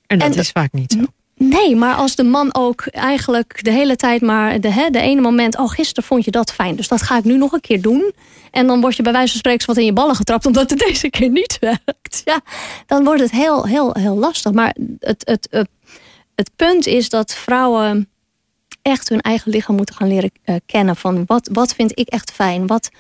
[0.07, 1.05] En dat En- is vaak niet zo.
[1.35, 5.21] Nee, maar als de man ook eigenlijk de hele tijd maar de, hè, de ene
[5.21, 7.83] moment, oh gisteren vond je dat fijn, dus dat ga ik nu nog een keer
[7.83, 8.13] doen.
[8.51, 10.79] En dan word je bij wijze van spreken wat in je ballen getrapt omdat het
[10.89, 12.23] deze keer niet werkt.
[12.25, 12.41] Ja,
[12.87, 14.53] dan wordt het heel, heel, heel lastig.
[14.53, 15.69] Maar het, het, het,
[16.35, 18.07] het punt is dat vrouwen
[18.83, 20.97] echt hun eigen lichaam moeten gaan leren eh, kennen.
[20.97, 22.67] Van wat, wat vind ik echt fijn?
[22.67, 22.91] Wat,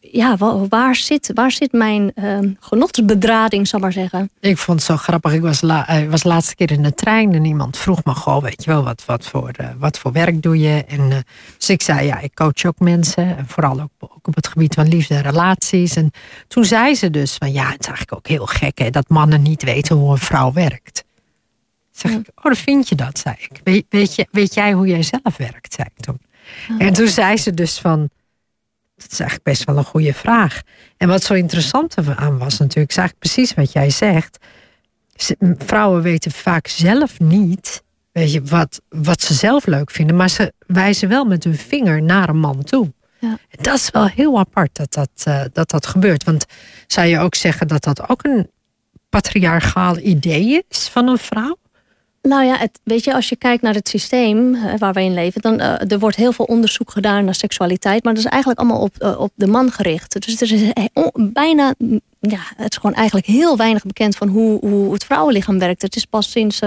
[0.00, 4.30] ja, wa- waar, zit, waar zit mijn eh, genotsbedrading, zal maar zeggen?
[4.40, 5.32] Ik vond het zo grappig.
[5.32, 8.42] Ik was, la, eh, was laatste keer in de trein en iemand vroeg me gewoon,
[8.42, 10.84] weet je wel, wat, wat, voor, eh, wat voor werk doe je?
[10.88, 11.24] En
[11.58, 13.36] dus ik zei, ja, ik coach ook mensen.
[13.36, 15.96] En vooral ook, ook op het gebied van liefde en relaties.
[15.96, 16.10] En
[16.48, 19.42] toen zei ze dus van, ja, het is eigenlijk ook heel gek hè, dat mannen
[19.42, 21.04] niet weten hoe een vrouw werkt.
[21.92, 23.60] Zeg ik, oh, dan vind je dat, zei ik.
[23.64, 26.20] Weet, weet, je, weet jij hoe jij zelf werkt, zei ik toen.
[26.78, 28.10] En toen zei ze dus van,
[28.96, 30.62] dat is eigenlijk best wel een goede vraag.
[30.96, 34.38] En wat zo interessant aan was natuurlijk, is eigenlijk precies wat jij zegt.
[35.14, 40.30] Ze- Vrouwen weten vaak zelf niet weet je, wat, wat ze zelf leuk vinden, maar
[40.30, 42.92] ze wijzen wel met hun vinger naar een man toe.
[43.18, 43.38] Ja.
[43.50, 46.24] Dat is wel heel apart dat dat, eh, dat dat gebeurt.
[46.24, 46.46] Want
[46.86, 48.50] zou je ook zeggen dat dat ook een
[49.08, 51.56] patriarchaal idee is van een vrouw?
[52.22, 55.40] Nou ja, het, weet je, als je kijkt naar het systeem waar we in leven,
[55.40, 58.80] dan eh, er wordt heel veel onderzoek gedaan naar seksualiteit, maar dat is eigenlijk allemaal
[58.80, 60.26] op, eh, op de man gericht.
[60.26, 64.28] Dus er is eh, bijna, mm, ja, het is gewoon eigenlijk heel weinig bekend van
[64.28, 65.82] hoe, hoe het vrouwenlichaam werkt.
[65.82, 66.60] Het is pas sinds,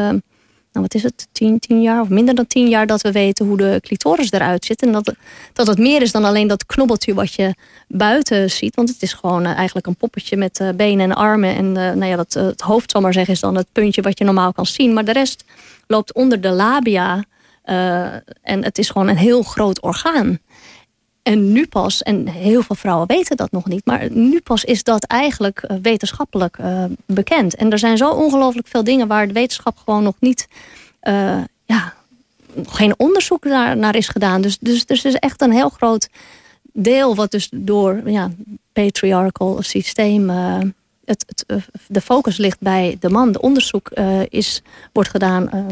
[0.75, 3.45] nou wat is het, tien, tien jaar of minder dan tien jaar dat we weten
[3.45, 4.81] hoe de clitoris eruit zit.
[4.81, 5.13] En dat,
[5.53, 7.53] dat het meer is dan alleen dat knobbeltje wat je
[7.87, 8.75] buiten ziet.
[8.75, 11.55] Want het is gewoon eh, eigenlijk een poppetje met eh, benen en armen.
[11.55, 14.17] En eh, nou ja, dat, het hoofd, zal maar zeggen, is dan het puntje wat
[14.17, 14.93] je normaal kan zien.
[14.93, 15.43] Maar de rest
[15.87, 17.23] loopt onder de labia.
[18.41, 20.39] en het is gewoon een heel groot orgaan.
[21.25, 24.83] En nu pas, en heel veel vrouwen weten dat nog niet, maar nu pas is
[24.83, 27.55] dat eigenlijk eh, wetenschappelijk eh, bekend.
[27.55, 30.47] En er zijn zo ongelooflijk veel dingen waar de wetenschap gewoon nog niet,
[30.99, 31.93] eh, ja,
[32.65, 34.41] geen onderzoek naar, is gedaan.
[34.41, 36.09] Dus, dus, dus is echt een heel groot
[36.61, 38.31] deel wat dus door ja,
[38.73, 40.31] patriarchal systeem.
[41.05, 43.31] Het, het, eh, de focus ligt bij de man.
[43.31, 44.61] De onderzoek eh, is,
[44.93, 45.63] wordt gedaan eh,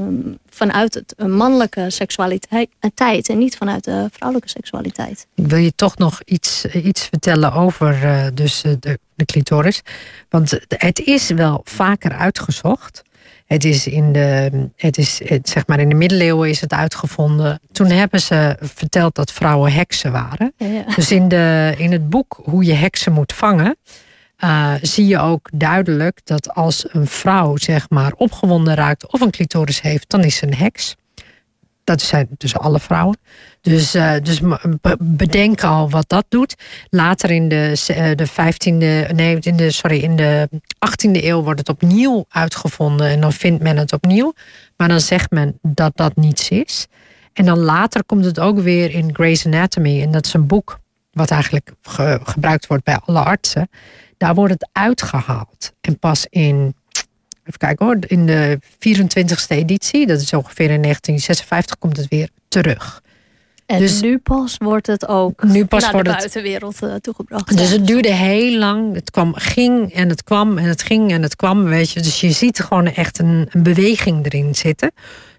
[0.50, 5.28] vanuit het eh, mannelijke seksualiteit en niet vanuit de vrouwelijke seksualiteit.
[5.36, 9.82] Ik wil je toch nog iets, iets vertellen over dus, de, de clitoris.
[10.30, 13.04] Want het is wel vaker uitgezocht.
[13.46, 17.60] Het is in de, het is, het, zeg maar in de middeleeuwen is het uitgevonden.
[17.72, 20.54] Toen hebben ze verteld dat vrouwen heksen waren.
[20.58, 20.84] Ja, ja.
[20.96, 23.78] Dus in, de, in het boek Hoe je heksen moet vangen,
[24.38, 29.32] eh, zie je ook duidelijk dat als een vrouw zeg maar opgewonden raakt of een
[29.32, 30.96] clitoris heeft, dan is ze een heks.
[31.84, 33.18] Dat zijn dus alle vrouwen.
[33.62, 34.42] Dus, uh, dus
[35.00, 36.56] bedenk al wat dat doet.
[36.90, 41.60] Later in de, uh, de 15e, nee, in de, sorry, in de 18e eeuw wordt
[41.60, 43.08] het opnieuw uitgevonden.
[43.08, 44.34] En dan vindt men het opnieuw.
[44.78, 46.88] Maar dan zegt men dat dat niets is.
[47.34, 50.02] En dan later komt het ook weer in Grey's Anatomy.
[50.02, 50.80] En dat is een boek
[51.12, 51.72] wat eigenlijk
[52.24, 53.70] gebruikt wordt bij alle artsen.
[54.24, 55.74] Daar wordt het uitgehaald.
[55.82, 56.76] En pas in
[57.44, 62.30] even kijken hoor, in de 24e editie, dat is ongeveer in 1956, komt het weer
[62.48, 63.02] terug.
[63.66, 66.96] En dus, nu pas wordt het ook nu pas naar wordt de buitenwereld het, eh,
[66.96, 67.58] toegebracht.
[67.58, 68.96] Dus het duurde heel lang.
[68.96, 71.64] Het kwam, ging en het kwam en het ging en het kwam.
[71.64, 72.02] Weet je.
[72.02, 74.92] Dus je ziet gewoon echt een, een beweging erin zitten.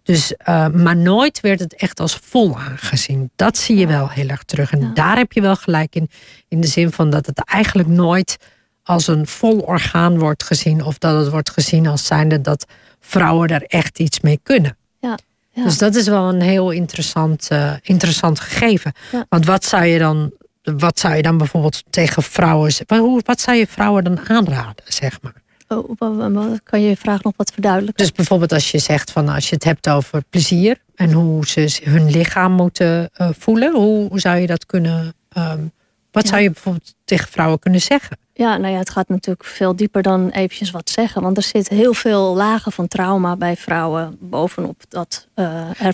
[0.03, 3.30] Dus, uh, maar nooit werd het echt als vol aangezien.
[3.37, 4.72] Dat zie je wel heel erg terug.
[4.72, 6.09] En daar heb je wel gelijk in.
[6.49, 8.37] In de zin van dat het eigenlijk nooit
[8.85, 10.85] als een vol orgaan wordt gezien.
[10.85, 12.66] Of dat het wordt gezien als zijnde dat
[13.01, 14.76] vrouwen daar echt iets mee kunnen.
[15.01, 15.18] Ja.
[15.64, 18.93] Dus dat is wel een heel interessant, uh, interessant gegeven.
[19.28, 20.32] Want wat zou je dan,
[20.62, 25.22] wat zou je dan bijvoorbeeld tegen vrouwen, wat, wat zou je vrouwen dan aanraden, zeg
[25.22, 25.43] maar?
[25.68, 28.05] Oh, kan je je vraag nog wat verduidelijken?
[28.05, 31.80] Dus bijvoorbeeld als je zegt van als je het hebt over plezier en hoe ze
[31.85, 35.14] hun lichaam moeten uh, voelen, hoe, hoe, zou je dat kunnen?
[35.39, 35.72] Um,
[36.11, 38.18] wat zou je bijvoorbeeld tegen vrouwen kunnen zeggen?
[38.37, 41.22] Ja, nou ja, het gaat natuurlijk veel dieper dan eventjes wat zeggen.
[41.22, 45.45] Want er zit heel veel lagen van trauma bij vrouwen bovenop dat uh,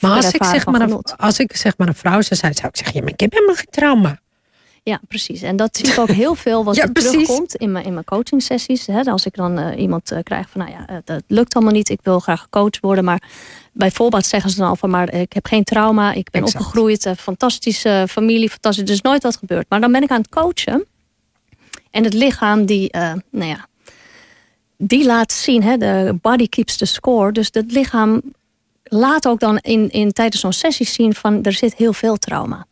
[0.01, 2.69] Maar als ik, zeg maar een, als ik zeg maar een vrouw zou zijn, zou
[2.69, 2.95] ik zeggen...
[2.97, 4.19] Ja, maar ik heb helemaal geen trauma.
[4.83, 5.43] Ja, precies.
[5.43, 8.43] En dat zie ik ook heel veel wat er terugkomt in mijn, in mijn coaching
[8.43, 8.87] sessies.
[8.87, 11.89] Hè, als ik dan uh, iemand uh, krijg van, nou ja, dat lukt allemaal niet.
[11.89, 13.05] Ik wil graag gecoacht worden.
[13.05, 13.23] Maar
[13.73, 16.13] bijvoorbeeld zeggen ze dan al van, maar ik heb geen trauma.
[16.13, 18.85] Ik ben opgegroeid, fantastische familie, fantastisch.
[18.85, 19.67] Dus nooit wat gebeurd.
[19.69, 20.87] Maar dan ben ik aan het coachen.
[21.91, 23.67] En het lichaam die, uh, nou ja,
[24.77, 27.33] die laat zien, hè, de body keeps the score.
[27.33, 28.23] Dus het lichaam
[28.83, 32.67] laat ook dan in, in tijdens zo'n sessie zien van er zit heel veel trauma.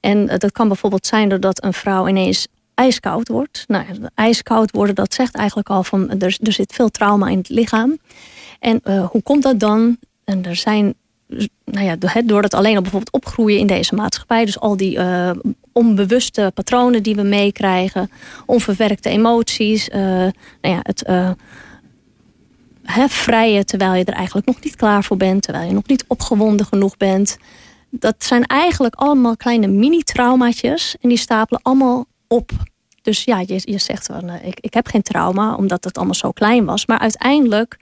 [0.00, 3.64] En uh, dat kan bijvoorbeeld zijn doordat een vrouw ineens ijskoud wordt.
[3.68, 3.84] Nou,
[4.14, 7.98] ijskoud worden, dat zegt eigenlijk al van er, er zit veel trauma in het lichaam.
[8.58, 9.96] En uh, hoe komt dat dan?
[10.24, 10.94] En er zijn
[11.64, 14.44] nou ja, door het alleen al bijvoorbeeld opgroeien in deze maatschappij.
[14.44, 15.30] Dus al die uh,
[15.72, 18.10] onbewuste patronen die we meekrijgen.
[18.46, 19.88] Onverwerkte emoties.
[19.88, 21.30] Uh, nou ja, het uh,
[23.08, 25.42] vrijen terwijl je er eigenlijk nog niet klaar voor bent.
[25.42, 27.38] Terwijl je nog niet opgewonden genoeg bent.
[27.90, 30.96] Dat zijn eigenlijk allemaal kleine mini-traumaatjes.
[31.00, 32.50] En die stapelen allemaal op.
[33.02, 36.30] Dus ja, je, je zegt van ik, ik heb geen trauma omdat het allemaal zo
[36.30, 36.86] klein was.
[36.86, 37.78] Maar uiteindelijk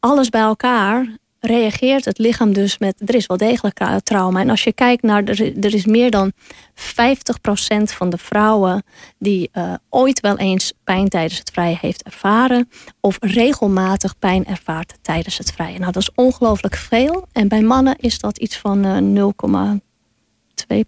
[0.00, 1.06] alles bij elkaar
[1.46, 3.02] reageert het lichaam dus met...
[3.06, 4.40] er is wel degelijk trauma.
[4.40, 5.24] En als je kijkt naar...
[5.24, 6.34] er, is meer dan 50%
[7.82, 8.84] van de vrouwen...
[9.18, 12.68] die uh, ooit wel eens pijn tijdens het vrijen heeft ervaren...
[13.00, 15.80] of regelmatig pijn ervaart tijdens het vrijen.
[15.80, 17.26] Nou, dat is ongelooflijk veel.
[17.32, 19.34] En bij mannen is dat iets van uh, 0,
[20.56, 20.84] 2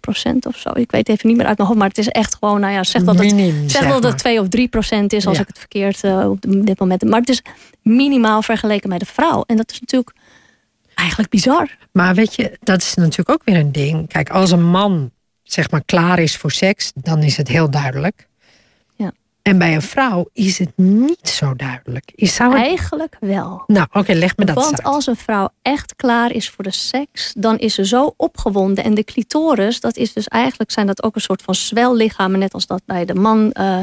[0.47, 0.69] of zo.
[0.73, 1.79] Ik weet even niet meer uit mijn hoofd.
[1.79, 3.33] Maar het is echt gewoon, nou ja, zeg dat het,
[3.65, 6.79] zeg dat het 2 of 3 procent is als ik het verkeerd uh, op dit
[6.79, 7.03] moment.
[7.03, 7.41] Maar het is
[7.81, 9.43] minimaal vergeleken met de vrouw.
[9.47, 10.15] En dat is natuurlijk
[10.99, 11.77] eigenlijk bizar.
[11.91, 14.07] Maar weet je, dat is natuurlijk ook weer een ding.
[14.07, 15.11] Kijk, als een man
[15.43, 18.29] zeg maar klaar is voor seks, dan is het heel duidelijk.
[19.41, 22.11] En bij een vrouw is het niet zo duidelijk.
[22.15, 22.65] Zou het...
[22.65, 23.63] Eigenlijk wel.
[23.67, 27.33] Nou, oké, leg me dat Want als een vrouw echt klaar is voor de seks,
[27.37, 28.83] dan is ze zo opgewonden.
[28.83, 32.53] En de clitoris, dat is dus eigenlijk zijn dat ook een soort van zwellichamen, net
[32.53, 33.53] als dat bij de man.
[33.59, 33.79] Uh,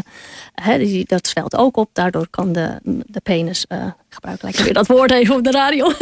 [0.77, 1.91] die, dat zwelt ook op.
[1.93, 3.67] Daardoor kan de, de penis.
[3.69, 3.87] Uh,
[4.17, 5.87] gebruik lekker weer dat woord even op de radio.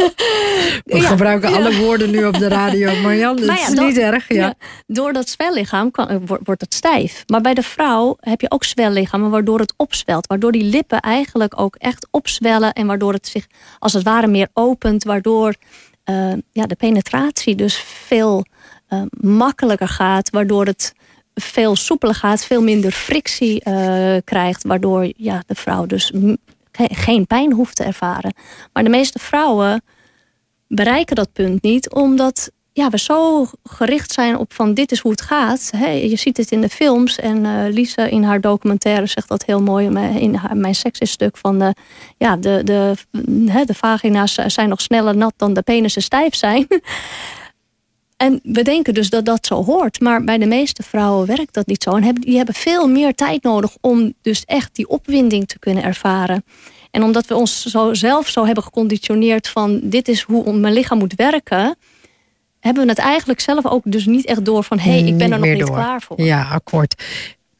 [0.83, 3.01] We gebruiken alle woorden nu op de radio.
[3.01, 4.33] Marjan, dat nou ja, is niet erg.
[4.33, 4.53] Ja.
[4.87, 7.23] door dat zwellichaam kan, eh, wordt het stijf.
[7.27, 10.27] Maar bij de vrouw heb je ook zwellichamen waardoor waardoor het opzwelt.
[10.27, 12.73] Waardoor die lippen eigenlijk ook echt opzwellen.
[12.73, 13.47] En waardoor het zich
[13.79, 15.03] als het ware meer opent.
[15.03, 15.55] Waardoor
[16.05, 18.45] uh, ja, de penetratie dus veel
[18.89, 20.29] uh, makkelijker gaat.
[20.29, 20.93] Waardoor het
[21.33, 22.45] veel soepeler gaat.
[22.45, 24.63] Veel minder frictie uh, krijgt.
[24.63, 26.11] Waardoor ja, de vrouw dus
[26.77, 28.33] geen pijn hoeft te ervaren.
[28.73, 29.83] Maar de meeste vrouwen
[30.67, 31.93] bereiken dat punt niet.
[31.93, 35.69] Omdat ja, we zo gericht zijn op van dit is hoe het gaat.
[35.81, 39.61] je ziet het in de films en uh, Lisa in haar documentaire zegt dat heel
[39.61, 39.85] mooi
[40.19, 41.69] in haar, mijn stuk van uh,
[42.17, 42.95] ja, de, de,
[43.65, 46.67] de vagina's zijn nog sneller nat dan de penissen stijf zijn.
[48.17, 51.67] en we denken dus dat dat zo hoort, maar bij de meeste vrouwen werkt dat
[51.67, 51.95] niet zo.
[51.95, 55.83] En hebben, die hebben veel meer tijd nodig om dus echt die opwinding te kunnen
[55.83, 56.43] ervaren.
[56.91, 60.97] En omdat we ons zo zelf zo hebben geconditioneerd van dit is hoe mijn lichaam
[60.97, 61.77] moet werken
[62.65, 65.31] hebben we het eigenlijk zelf ook dus niet echt door van hé, hey, ik ben
[65.31, 66.21] er nog niet klaar voor.
[66.21, 67.03] Ja, akkoord.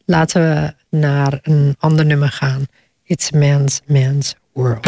[0.06, 2.66] Laten we naar een ander nummer gaan.
[3.03, 4.88] It's Man's Man's World.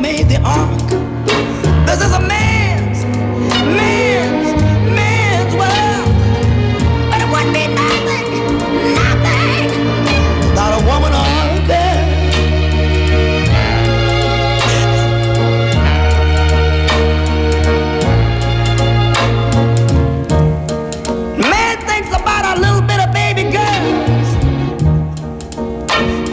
[0.00, 0.79] Made the ark.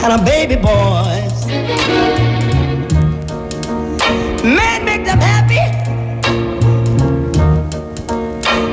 [0.10, 1.46] And a baby boys.
[4.42, 5.60] Man make them happy.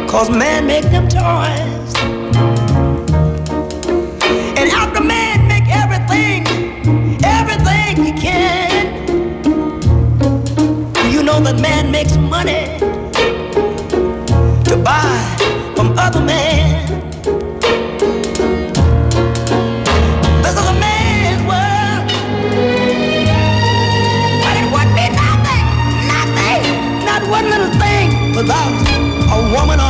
[0.07, 1.95] Cause man make them toys.
[4.59, 6.47] And after man make everything
[7.25, 8.85] Everything he can?
[11.11, 12.79] You know that man makes money
[14.65, 16.64] To buy from other men
[29.55, 29.84] woman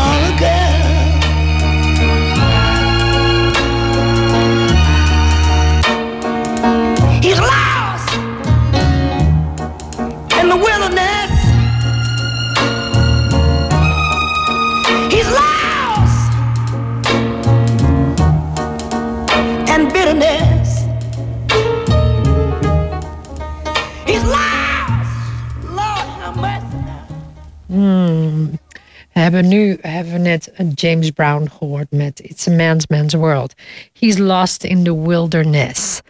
[29.34, 33.54] hebben nu hebben we net James Brown gehoord met It's a Man's Man's World.
[33.92, 36.00] He's lost in the wilderness.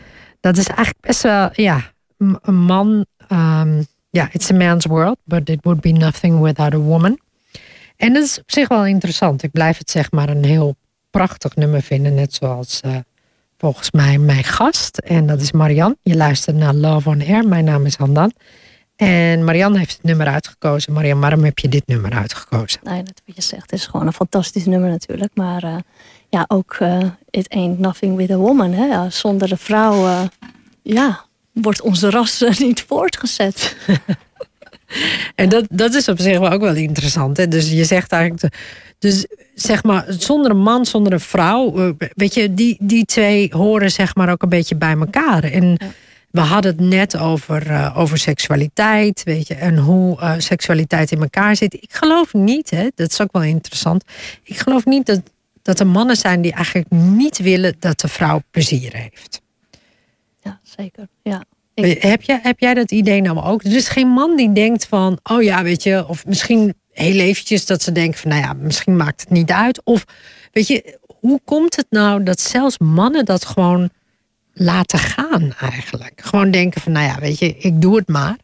[0.41, 3.07] Dat is eigenlijk best wel, ja, een man.
[3.29, 7.18] ehm, Ja, it's a man's world, but it would be nothing without a woman.
[7.97, 9.43] En dat is op zich wel interessant.
[9.43, 10.77] Ik blijf het zeg maar een heel
[11.11, 12.14] prachtig nummer vinden.
[12.14, 12.97] Net zoals eh,
[13.59, 14.99] volgens mij mijn gast.
[14.99, 15.97] En dat is Marian.
[16.03, 17.49] Je luistert naar Love on Air.
[17.49, 18.33] Mijn naam is Handan.
[18.97, 20.92] En Marian heeft het nummer uitgekozen.
[20.92, 22.80] Marian, waarom heb je dit nummer uitgekozen?
[22.82, 25.30] Nou ja, net wat je zegt, het is gewoon een fantastisch nummer natuurlijk.
[25.34, 25.76] Maar eh,
[26.28, 28.72] ja, ook eh, It Ain't Nothing With A Woman.
[28.72, 29.11] Hè?
[29.11, 30.22] Zonder de vrouw, eh,
[30.82, 33.76] ja, wordt onze ras niet voortgezet.
[35.34, 37.36] En dat, dat is op zich wel ook wel interessant.
[37.36, 37.49] Hè?
[37.49, 38.55] Dus je zegt eigenlijk.
[38.99, 41.95] Dus zeg maar, zonder een man, zonder een vrouw.
[42.14, 45.45] Weet je, die, die twee horen zeg maar ook een beetje bij elkaar.
[45.45, 45.78] En
[46.35, 49.22] we hadden het net over, eh, over seksualiteit.
[49.22, 51.74] Weet je, en hoe eh, seksualiteit in elkaar zit.
[51.74, 54.05] Ik geloof niet, hè, dat is ook wel interessant.
[54.43, 55.20] Ik geloof niet dat,
[55.62, 59.41] dat er mannen zijn die eigenlijk niet willen dat de vrouw plezier heeft.
[60.43, 61.09] Ja, zeker.
[61.22, 61.45] Ja.
[61.74, 63.64] Ik- Heb, jij, heb jij dat idee nou ook?
[63.64, 67.66] Er is geen man die denkt van, oh ja, weet je, of misschien heel eventjes
[67.66, 69.80] dat ze denken van, nou ja, misschien maakt het niet uit.
[69.85, 70.05] Of
[70.53, 73.91] weet je, hoe komt het nou dat zelfs mannen dat gewoon
[74.55, 76.21] laten gaan eigenlijk?
[76.25, 78.37] Gewoon denken van, nou ja, weet je, ik doe het maar.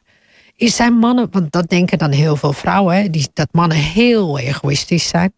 [0.57, 4.39] Is zijn mannen, want dat denken dan heel veel vrouwen, hè, die, dat mannen heel
[4.39, 5.33] egoïstisch zijn.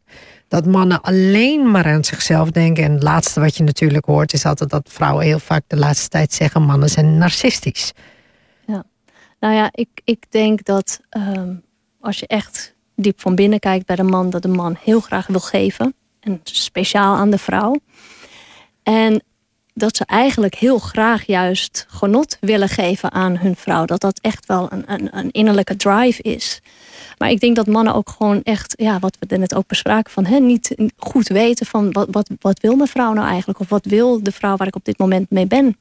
[0.49, 2.85] Dat mannen alleen maar aan zichzelf denken.
[2.85, 6.09] En het laatste wat je natuurlijk hoort is altijd dat vrouwen heel vaak de laatste
[6.09, 7.93] tijd zeggen: mannen zijn narcistisch.
[9.43, 11.55] Nou ja, ik, ik denk dat ehm,
[12.01, 15.27] als je echt diep van binnen kijkt bij de man, dat de man heel graag
[15.27, 15.95] wil geven.
[16.20, 17.77] En speciaal aan de vrouw.
[18.83, 19.23] En
[19.75, 23.85] dat ze eigenlijk heel graag juist genot willen geven aan hun vrouw.
[23.85, 26.61] Dat dat echt wel een, een, een innerlijke drive is.
[27.18, 30.25] Maar ik denk dat mannen ook gewoon echt, ja, wat we net ook bespraken, van
[30.25, 33.61] hè, niet goed weten van wat, wat, wat wil mijn vrouw nou eigenlijk?
[33.61, 35.77] Of wat wil de vrouw waar ik op dit moment mee ben?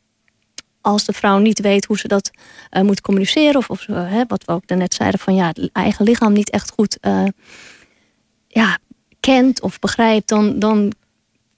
[0.82, 2.32] als de vrouw niet weet hoe ze dat
[2.70, 5.70] eh, moet communiceren, of, of eh, hè, wat we ook daarnet zeiden, van ja, het
[5.72, 7.24] eigen lichaam niet echt goed eh,
[8.48, 8.78] ja,
[9.20, 10.92] kent of begrijpt, dan, dan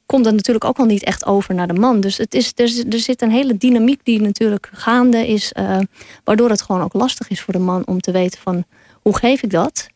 [0.05, 1.99] komt dat natuurlijk ook al niet echt over naar de man.
[1.99, 5.79] Dus het is, er, er zit een hele dynamiek die natuurlijk gaande is, eh,
[6.23, 8.63] waardoor het gewoon ook lastig is voor de man om te weten van
[9.01, 9.87] hoe geef ik dat.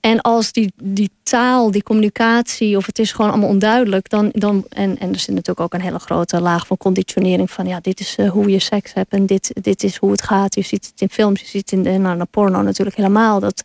[0.00, 4.64] En als die, die taal, die communicatie, of het is gewoon allemaal onduidelijk, dan, dan
[4.68, 8.00] en, en er zit natuurlijk ook een hele grote laag van conditionering van ja, dit
[8.00, 10.54] is uh, hoe je seks hebt en dit, dit is hoe het gaat.
[10.54, 13.40] Je ziet het in films, je ziet het in nou, de porno natuurlijk helemaal.
[13.40, 13.64] Dat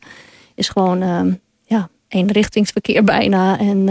[0.56, 1.34] is gewoon uh,
[1.64, 3.60] ja, eenrichtingsverkeer bijna.
[3.60, 3.88] En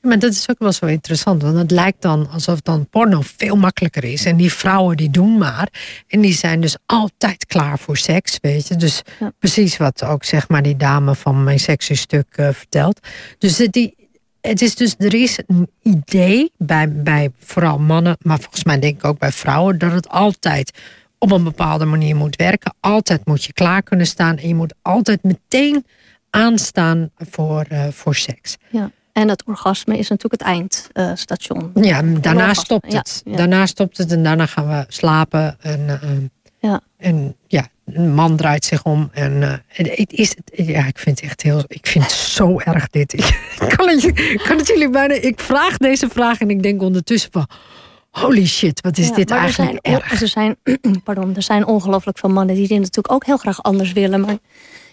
[0.00, 1.42] uh, maar dat is ook wel zo interessant.
[1.42, 4.24] Want het lijkt dan alsof dan porno veel makkelijker is.
[4.24, 5.68] En die vrouwen die doen maar.
[6.08, 8.76] En die zijn dus altijd klaar voor seks, weet je.
[8.76, 9.02] Dus
[9.38, 13.06] precies wat ook zeg maar die dame van mijn sexy stuk uh, vertelt.
[13.38, 14.08] Dus die,
[14.40, 18.16] het is dus, er is een idee bij, bij vooral mannen.
[18.20, 19.78] Maar volgens mij denk ik ook bij vrouwen.
[19.78, 20.78] Dat het altijd
[21.18, 22.74] op een bepaalde manier moet werken.
[22.80, 24.36] Altijd moet je klaar kunnen staan.
[24.36, 25.84] En je moet altijd meteen
[26.30, 28.56] aanstaan voor, uh, voor seks.
[28.70, 28.90] Ja.
[29.16, 31.70] En het orgasme is natuurlijk het eindstation.
[31.74, 33.22] ja, daarna stopt het.
[33.24, 35.56] Daarna stopt het en daarna gaan we slapen.
[35.60, 36.10] En, uh,
[36.58, 36.80] ja.
[36.96, 39.10] en ja, een man draait zich om.
[39.12, 41.64] En uh, het is, ja, ik vind het echt heel.
[41.66, 43.12] Ik vind het zo erg dit.
[43.12, 43.38] Ik
[43.76, 44.12] kan het,
[44.42, 45.14] kan het jullie bijna.
[45.14, 47.48] Ik vraag deze vraag en ik denk ondertussen van.
[48.10, 50.20] Holy shit, wat is dit eigenlijk er zijn, erg?
[50.20, 50.56] Er zijn,
[51.04, 54.20] pardon, er zijn ongelooflijk veel mannen die dit natuurlijk ook heel graag anders willen.
[54.20, 54.36] Maar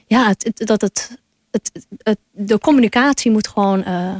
[0.05, 1.22] ja, het, dat het
[2.32, 4.16] de communicatie moet gewoon uh,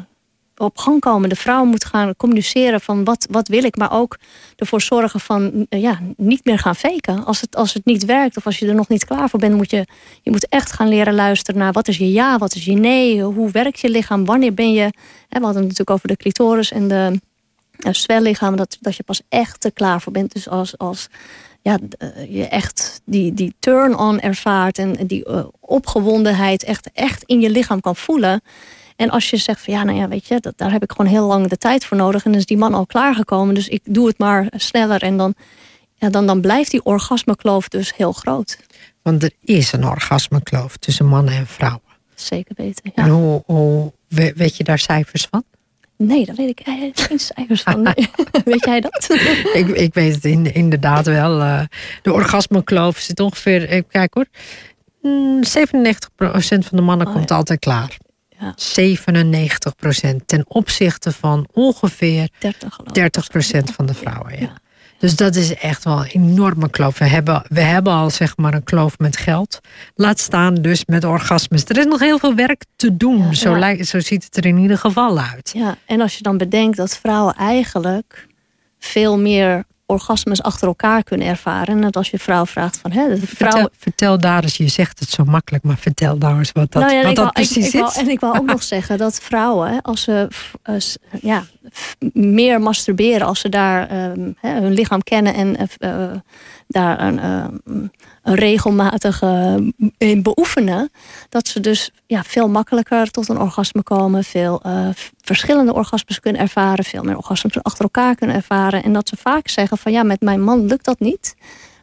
[0.58, 1.30] op gang komen.
[1.30, 3.78] De vrouw moet gaan communiceren van wat, wat wil ik.
[3.78, 4.18] Maar ook
[4.56, 7.26] ervoor zorgen van uh, ja, niet meer gaan faken.
[7.26, 9.56] Als het, als het niet werkt of als je er nog niet klaar voor bent...
[9.56, 9.88] moet je,
[10.22, 13.24] je moet echt gaan leren luisteren naar wat is je ja, wat is je nee.
[13.24, 14.84] Hoe werkt je lichaam, wanneer ben je...
[15.30, 17.20] Hè, we hadden het natuurlijk over de clitoris en de
[17.78, 18.56] uh, zwellichaam.
[18.56, 20.34] Dat, dat je pas echt er klaar voor bent.
[20.34, 20.78] Dus als...
[20.78, 21.10] als
[21.64, 21.80] ja,
[22.30, 27.80] je echt die, die turn-on ervaart en die uh, opgewondenheid echt, echt in je lichaam
[27.80, 28.42] kan voelen.
[28.96, 31.12] En als je zegt van ja, nou ja, weet je, dat, daar heb ik gewoon
[31.12, 32.26] heel lang de tijd voor nodig.
[32.26, 35.02] En dan is die man al klaargekomen, dus ik doe het maar sneller.
[35.02, 35.34] En dan,
[35.96, 38.60] ja, dan, dan blijft die orgasmekloof dus heel groot.
[39.02, 41.82] Want er is een orgasmekloof tussen mannen en vrouwen.
[42.16, 42.92] Zeker weten.
[42.96, 43.04] Ja.
[43.04, 45.44] En hoe, hoe weet je daar cijfers van?
[45.98, 46.62] Nee, daar weet ik
[46.94, 47.84] geen cijfers van.
[48.46, 49.08] weet jij dat?
[49.54, 51.40] ik, ik weet het inderdaad wel.
[51.40, 51.62] Uh,
[52.02, 54.28] de orgasmekloof zit ongeveer, even kijken hoor.
[55.04, 55.08] 97%
[56.18, 57.36] mm, van de mannen oh, komt ja.
[57.36, 57.98] altijd klaar.
[58.40, 58.56] Ja.
[60.14, 62.80] 97% ten opzichte van ongeveer 30,
[63.60, 64.40] 30% van de vrouwen.
[64.40, 64.62] Ja.
[65.04, 66.98] Dus dat is echt wel een enorme kloof.
[66.98, 69.60] We hebben, we hebben al zeg maar een kloof met geld.
[69.96, 71.64] Laat staan dus met orgasmes.
[71.64, 73.18] Er is nog heel veel werk te doen.
[73.18, 75.52] Ja, zo, lijkt, zo ziet het er in ieder geval uit.
[75.54, 78.28] Ja, en als je dan bedenkt dat vrouwen eigenlijk
[78.80, 79.64] veel meer
[79.94, 81.84] orgasmes achter elkaar kunnen ervaren.
[81.84, 82.92] En als je vrouw vraagt van...
[82.92, 83.52] Hè, vrouw...
[83.52, 85.64] vertel, vertel, daar eens, je zegt het zo makkelijk...
[85.64, 87.98] maar vertel daar eens wat dat, nou ja, wat dat precies ik, ik is.
[87.98, 89.82] en ik wil ook nog zeggen dat vrouwen...
[89.82, 90.28] als ze
[91.22, 91.44] ja,
[92.14, 93.28] meer masturberen...
[93.28, 95.34] als ze daar um, hun lichaam kennen...
[95.34, 96.12] en uh,
[96.68, 97.84] daar een, uh,
[98.24, 99.64] een regelmatige
[99.98, 100.92] in beoefenen...
[101.30, 104.24] dat ze dus ja, veel makkelijker tot een orgasme komen...
[104.24, 104.90] veel uh,
[105.22, 106.84] verschillende orgasmes kunnen ervaren...
[106.84, 108.84] veel meer orgasmes achter elkaar kunnen ervaren...
[108.84, 111.36] en dat ze vaak zeggen van ja, met mijn man lukt dat niet...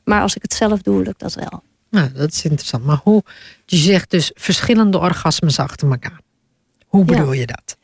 [0.05, 1.63] maar als ik het zelf doe, lukt dat wel.
[1.91, 2.85] Nou, dat is interessant.
[2.85, 3.23] Maar hoe,
[3.67, 6.21] je zegt dus verschillende orgasmes achter elkaar.
[6.87, 7.77] Hoe bedoel je dat?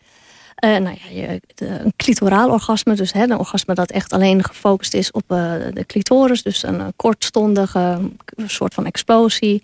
[0.64, 4.94] Uh, nou ja, je, een clitoraal orgasme, dus hè, een orgasme dat echt alleen gefocust
[4.94, 6.42] is op uh, de clitoris.
[6.42, 7.98] Dus een uh, kortstondige
[8.46, 9.62] soort van explosie.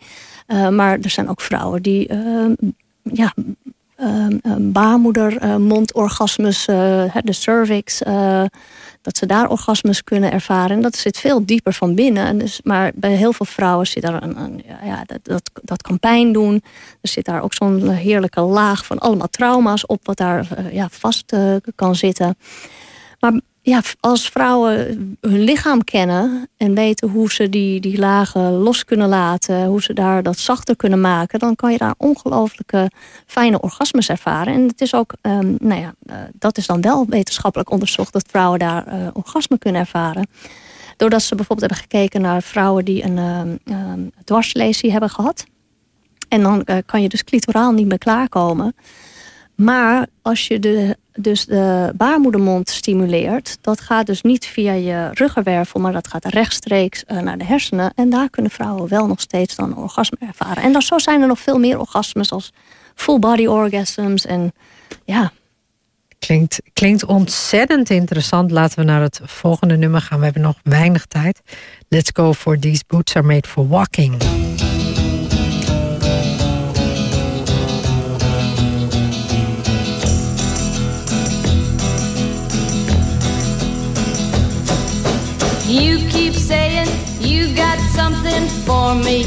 [0.71, 2.11] maar er zijn ook vrouwen die
[3.03, 3.35] ja,
[4.59, 8.03] baarmoedermondorgasmes, de cervix
[9.03, 10.77] dat ze daar orgasmes kunnen ervaren.
[10.77, 12.39] En dat zit veel dieper van binnen.
[12.39, 15.99] Dus, maar bij heel veel vrouwen zit daar een, een ja, dat, dat, dat kan
[15.99, 16.55] pijn doen.
[17.01, 20.89] Er zit daar ook zo'n heerlijke laag van allemaal trauma's op, wat daar uh, ja,
[20.91, 22.37] vast uh, kan zitten.
[23.21, 28.85] Maar ja, als vrouwen hun lichaam kennen en weten hoe ze die, die lagen los
[28.85, 32.91] kunnen laten, hoe ze daar dat zachter kunnen maken, dan kan je daar ongelooflijke
[33.27, 34.55] fijne orgasmes ervaren.
[34.55, 38.29] En het is ook, um, nou ja, uh, dat is dan wel wetenschappelijk onderzocht dat
[38.29, 40.27] vrouwen daar uh, orgasme kunnen ervaren.
[40.97, 45.45] Doordat ze bijvoorbeeld hebben gekeken naar vrouwen die een um, um, dwarslesie hebben gehad.
[46.29, 48.75] En dan uh, kan je dus clitoraal niet meer klaarkomen.
[49.55, 55.81] Maar als je de, dus de baarmoedermond stimuleert, dat gaat dus niet via je ruggenwervel,
[55.81, 57.93] maar dat gaat rechtstreeks uh, naar de hersenen.
[57.95, 60.63] En daar kunnen vrouwen wel nog steeds dan orgasme ervaren.
[60.63, 62.53] En dan, zo zijn er nog veel meer orgasmes als
[62.95, 64.27] full body orgasms.
[64.27, 64.53] En
[65.05, 65.33] ja.
[66.19, 68.51] Klinkt, klinkt ontzettend interessant.
[68.51, 70.19] Laten we naar het volgende nummer gaan.
[70.19, 71.41] We hebben nog weinig tijd.
[71.89, 74.15] Let's go for These Boots Are Made for Walking.
[86.33, 86.89] Keep saying
[87.21, 89.23] you got something for me.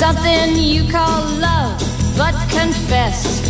[0.00, 1.78] Something you call love,
[2.16, 3.40] but confess.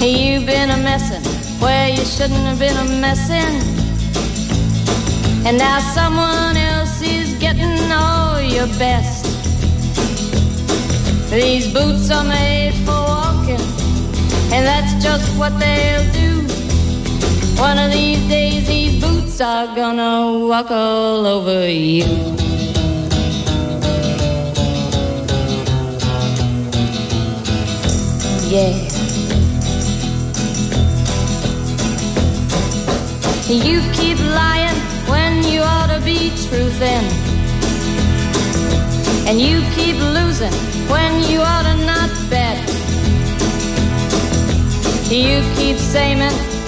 [0.00, 1.22] You've been a messin'
[1.60, 3.54] where you shouldn't have been a messin'.
[5.46, 9.24] And now someone else is getting all your best.
[11.30, 13.64] These boots are made for walking,
[14.52, 16.39] and that's just what they'll do.
[17.60, 22.06] One of these days, these boots are gonna walk all over you.
[28.48, 28.72] Yeah.
[33.46, 34.78] You keep lying
[35.12, 37.06] when you ought to be truthing.
[39.28, 40.54] And you keep losing
[40.88, 42.58] when you ought to not bet.
[45.10, 46.49] You keep saying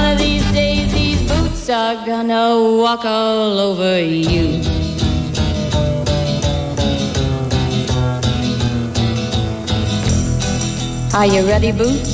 [0.00, 4.62] One of these days, these boots are gonna walk all over you.
[11.14, 12.12] Are you ready, Boots?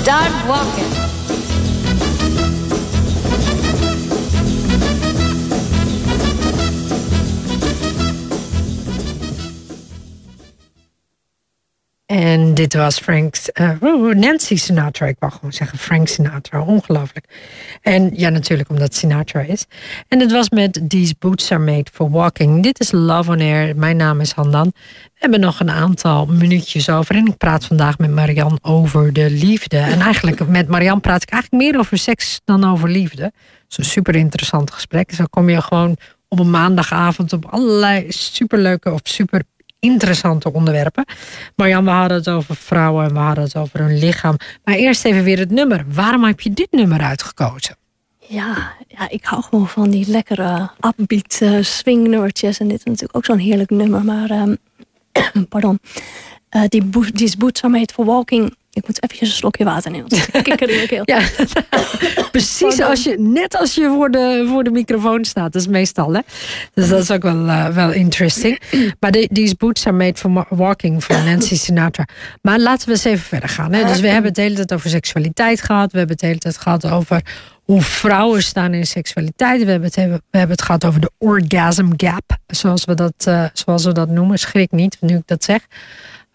[0.00, 1.09] Start walking.
[12.60, 15.06] Dit was Frank's, uh, Nancy Sinatra.
[15.06, 16.62] Ik wou gewoon zeggen Frank Sinatra.
[16.62, 17.26] Ongelooflijk.
[17.82, 19.66] En ja, natuurlijk omdat Sinatra is.
[20.08, 22.62] En het was met These Boots Are Made For Walking.
[22.62, 23.76] Dit is Love On Air.
[23.76, 24.72] Mijn naam is Handan.
[24.74, 27.14] We hebben nog een aantal minuutjes over.
[27.14, 29.78] En ik praat vandaag met Marian over de liefde.
[29.78, 33.32] En eigenlijk met Marian praat ik eigenlijk meer over seks dan over liefde.
[33.76, 35.12] Een super interessant gesprek.
[35.12, 35.96] Zo kom je gewoon
[36.28, 39.42] op een maandagavond op allerlei superleuke of super
[39.80, 41.04] interessante onderwerpen.
[41.56, 44.36] Marjan, we hadden het over vrouwen en we hadden het over hun lichaam.
[44.64, 45.84] Maar eerst even weer het nummer.
[45.88, 47.76] Waarom heb je dit nummer uitgekozen?
[48.18, 52.58] Ja, ja ik hou gewoon van die lekkere upbeat uh, swingnummertjes.
[52.58, 54.04] En dit is natuurlijk ook zo'n heerlijk nummer.
[54.04, 54.58] Maar, um,
[55.48, 55.78] pardon.
[56.50, 60.08] Uh, die, die Boots Are Made For Walking ik moet eventjes een slokje water nemen.
[60.86, 61.02] Keel.
[61.04, 61.20] Ja,
[62.32, 62.80] precies.
[62.80, 65.52] Als je, net als je voor de, voor de microfoon staat.
[65.52, 66.20] Dat is meestal, hè.
[66.74, 68.60] Dus dat is ook wel, uh, wel interesting.
[69.00, 72.04] Maar de, these boots are made for walking van Nancy Sinatra.
[72.42, 73.72] Maar laten we eens even verder gaan.
[73.72, 73.84] Hè.
[73.84, 75.92] Dus we hebben het de hele tijd over seksualiteit gehad.
[75.92, 77.22] We hebben het de hele tijd gehad over
[77.64, 79.64] hoe vrouwen staan in seksualiteit.
[79.64, 79.96] We hebben het,
[80.30, 82.38] we hebben het gehad over de orgasm gap.
[82.46, 84.38] Zoals we dat, uh, zoals we dat noemen.
[84.38, 85.66] Schrik niet, nu ik dat zeg.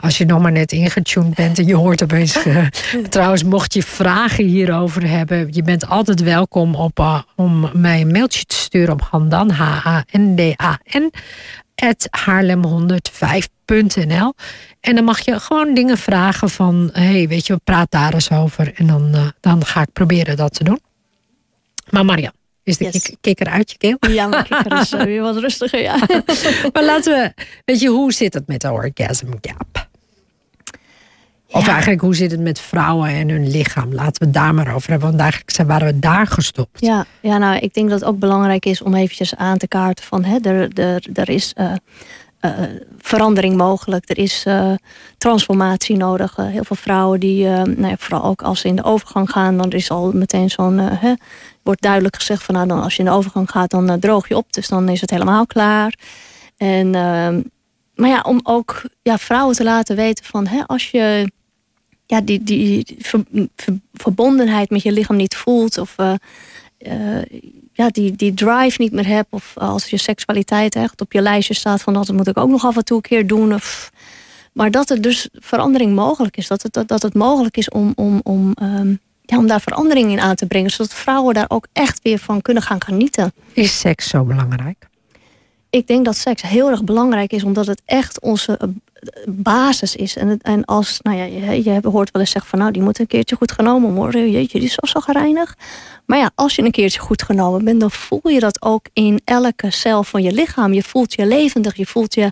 [0.06, 2.46] Als je nog maar net ingetuned bent en je hoort opeens.
[2.46, 2.68] Uh,
[3.10, 8.12] trouwens, mocht je vragen hierover hebben, je bent altijd welkom op, uh, om mij een
[8.12, 11.12] mailtje te sturen op Handan, H-A-N-D-A-N,
[11.76, 14.34] at haarlem105.nl.
[14.80, 18.74] En dan mag je gewoon dingen vragen van, hey, weet je, praat daar eens over.
[18.76, 20.80] En dan, uh, dan ga ik proberen dat te doen.
[21.90, 22.34] Maar Marian.
[22.64, 23.16] Is de yes.
[23.22, 23.98] kikker uit je keel?
[24.00, 25.98] Ja, maar kikker is weer wat rustiger, ja.
[26.74, 27.34] maar laten we,
[27.66, 29.85] weet je, hoe zit het met de orgasm gap?
[31.52, 33.94] Of eigenlijk, hoe zit het met vrouwen en hun lichaam?
[33.94, 36.80] Laten we het daar maar over hebben, want eigenlijk waren we daar gestopt.
[36.82, 40.06] Ja, ja nou, ik denk dat het ook belangrijk is om eventjes aan te kaarten
[40.06, 40.24] van...
[40.24, 41.72] Hè, er, er, er is uh,
[42.42, 42.52] uh,
[42.98, 44.72] verandering mogelijk, er is uh,
[45.18, 46.36] transformatie nodig.
[46.36, 49.58] heel veel vrouwen die, nou ja, vooral ook als ze in de overgang gaan...
[49.58, 50.82] dan is al meteen zo'n,
[51.64, 52.56] wordt duidelijk gezegd van...
[52.56, 55.02] nou, dan als je in de overgang gaat, dan droog je op, dus dan is
[55.02, 55.94] het helemaal klaar.
[56.58, 56.96] En...
[57.96, 61.32] Ehm, maar ja, om ook ja, vrouwen te laten weten van hè, als je
[62.06, 62.98] ja, die, die
[63.94, 65.78] verbondenheid met je lichaam niet voelt.
[65.78, 66.14] Of uh,
[66.80, 67.22] uh,
[67.74, 69.28] ja, die, die drive niet meer hebt.
[69.30, 72.66] Of als je seksualiteit echt op je lijstje staat van dat moet ik ook nog
[72.66, 73.54] af en toe een keer doen.
[73.54, 73.92] Of,
[74.54, 76.48] maar dat er dus verandering mogelijk is.
[76.48, 80.12] Dat het, dat, dat het mogelijk is om, om, om, um, ja, om daar verandering
[80.12, 80.70] in aan te brengen.
[80.70, 83.34] Zodat vrouwen daar ook echt weer van kunnen gaan genieten.
[83.54, 84.88] Is seks zo belangrijk?
[85.76, 88.68] Ik denk dat seks heel erg belangrijk is, omdat het echt onze eh,
[89.28, 90.16] basis is.
[90.16, 93.00] En, en als, nou ja, je, je hoort wel eens zeggen van nou, die moet
[93.00, 94.32] een keertje goed genomen worden.
[94.32, 95.58] Jeetje, die is zo gereinigd.
[96.06, 99.22] Maar ja, als je een keertje goed genomen bent, dan voel je dat ook in
[99.26, 100.74] elke cel van je lichaam.
[100.74, 102.32] Je voelt je levendig, je voelt je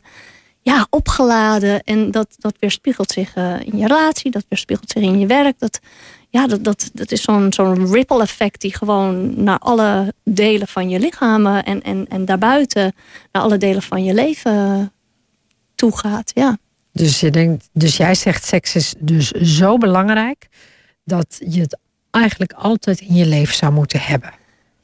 [0.63, 1.83] ja, opgeladen.
[1.83, 5.59] En dat, dat weerspiegelt zich uh, in je relatie, dat weerspiegelt zich in je werk.
[5.59, 5.79] Dat,
[6.29, 10.89] ja, dat, dat, dat is zo'n zo'n ripple effect die gewoon naar alle delen van
[10.89, 12.93] je lichaam en, en, en daarbuiten
[13.31, 14.91] naar alle delen van je leven
[15.75, 16.31] toe gaat.
[16.33, 16.57] Ja.
[16.91, 20.47] Dus, je denkt, dus jij zegt seks is dus zo belangrijk
[21.03, 21.77] dat je het
[22.11, 24.33] eigenlijk altijd in je leven zou moeten hebben.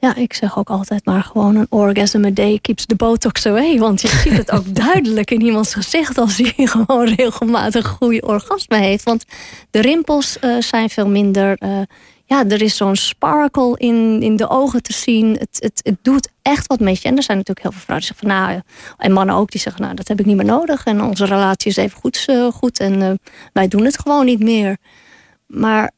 [0.01, 3.79] Ja, ik zeg ook altijd maar gewoon een orgasm a day keeps the botox away.
[3.79, 8.77] Want je ziet het ook duidelijk in iemands gezicht als hij gewoon regelmatig goede orgasme
[8.77, 9.03] heeft.
[9.03, 9.25] Want
[9.71, 11.57] de rimpels uh, zijn veel minder.
[11.63, 11.81] Uh,
[12.25, 15.31] ja, er is zo'n sparkle in, in de ogen te zien.
[15.39, 17.07] Het, het, het doet echt wat met je.
[17.07, 18.61] En er zijn natuurlijk heel veel vrouwen die zeggen van nou,
[18.97, 20.83] en mannen ook die zeggen nou, dat heb ik niet meer nodig.
[20.83, 23.19] En onze relatie is even goed, uh, goed en
[23.53, 24.77] wij doen het gewoon niet meer.
[25.45, 25.91] Maar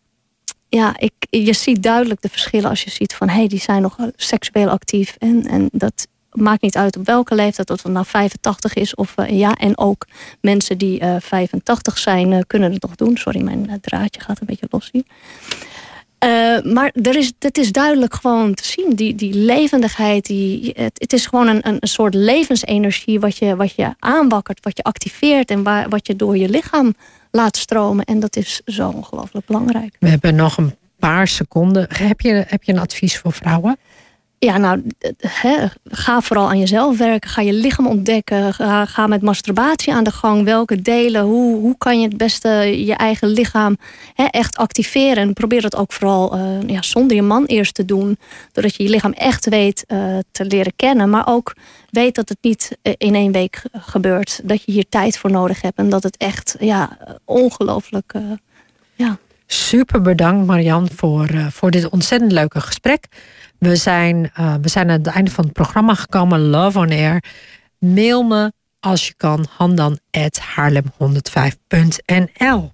[0.78, 3.82] ja, ik, je ziet duidelijk de verschillen als je ziet van hé, hey, die zijn
[3.82, 5.16] nog seksueel actief.
[5.20, 9.14] En, en dat maakt niet uit op welke leeftijd, of het nou 85 is of
[9.18, 9.54] uh, ja.
[9.54, 10.08] En ook
[10.42, 13.18] mensen die uh, eh, 85 zijn, uh, kunnen het nog doen.
[13.18, 15.04] Sorry, mijn draadje gaat een beetje los hier.
[16.74, 18.96] maar er is, het is duidelijk gewoon te zien.
[18.96, 23.76] Die, die levendigheid, die, het, het is gewoon een, een soort levensenergie wat je, wat
[23.76, 26.94] je aanwakkert, wat je activeert en waar, wat je door je lichaam
[27.32, 28.06] laat stromen.
[28.06, 29.96] En dat is zo ongelooflijk belangrijk.
[30.00, 31.88] We hebben nog een paar seconden.
[31.90, 33.78] Heb je, heb je een advies voor vrouwen?
[34.46, 34.84] Ja, nou,
[35.84, 37.30] ga vooral aan jezelf werken.
[37.30, 38.54] Ga je lichaam ontdekken.
[38.88, 40.44] Ga, met masturbatie aan de gang.
[40.44, 41.22] Welke delen?
[41.22, 42.50] Hoe, hoe kan je het beste
[42.86, 43.78] je eigen lichaam
[44.16, 45.18] echt activeren?
[45.18, 48.18] En probeer dat ook vooral uh, ja, zonder je man eerst te doen.
[48.52, 51.10] Doordat je je lichaam echt weet uh, te leren kennen.
[51.10, 51.56] Maar ook
[51.90, 54.42] weet dat het niet eh, in één week gebeurt.
[54.44, 55.78] Dat je hier tijd voor nodig hebt.
[55.78, 58.14] En dat het echt ja, ongelooflijk...
[58.94, 59.18] ja.
[59.46, 63.08] Super bedankt Marian voor, voor dit ontzettend leuke gesprek.
[63.62, 66.40] We zijn, uh, we zijn aan het einde van het programma gekomen.
[66.40, 67.24] Love on Air.
[67.80, 69.46] Mail me als je kan.
[69.58, 72.72] Handan at haarlem105.nl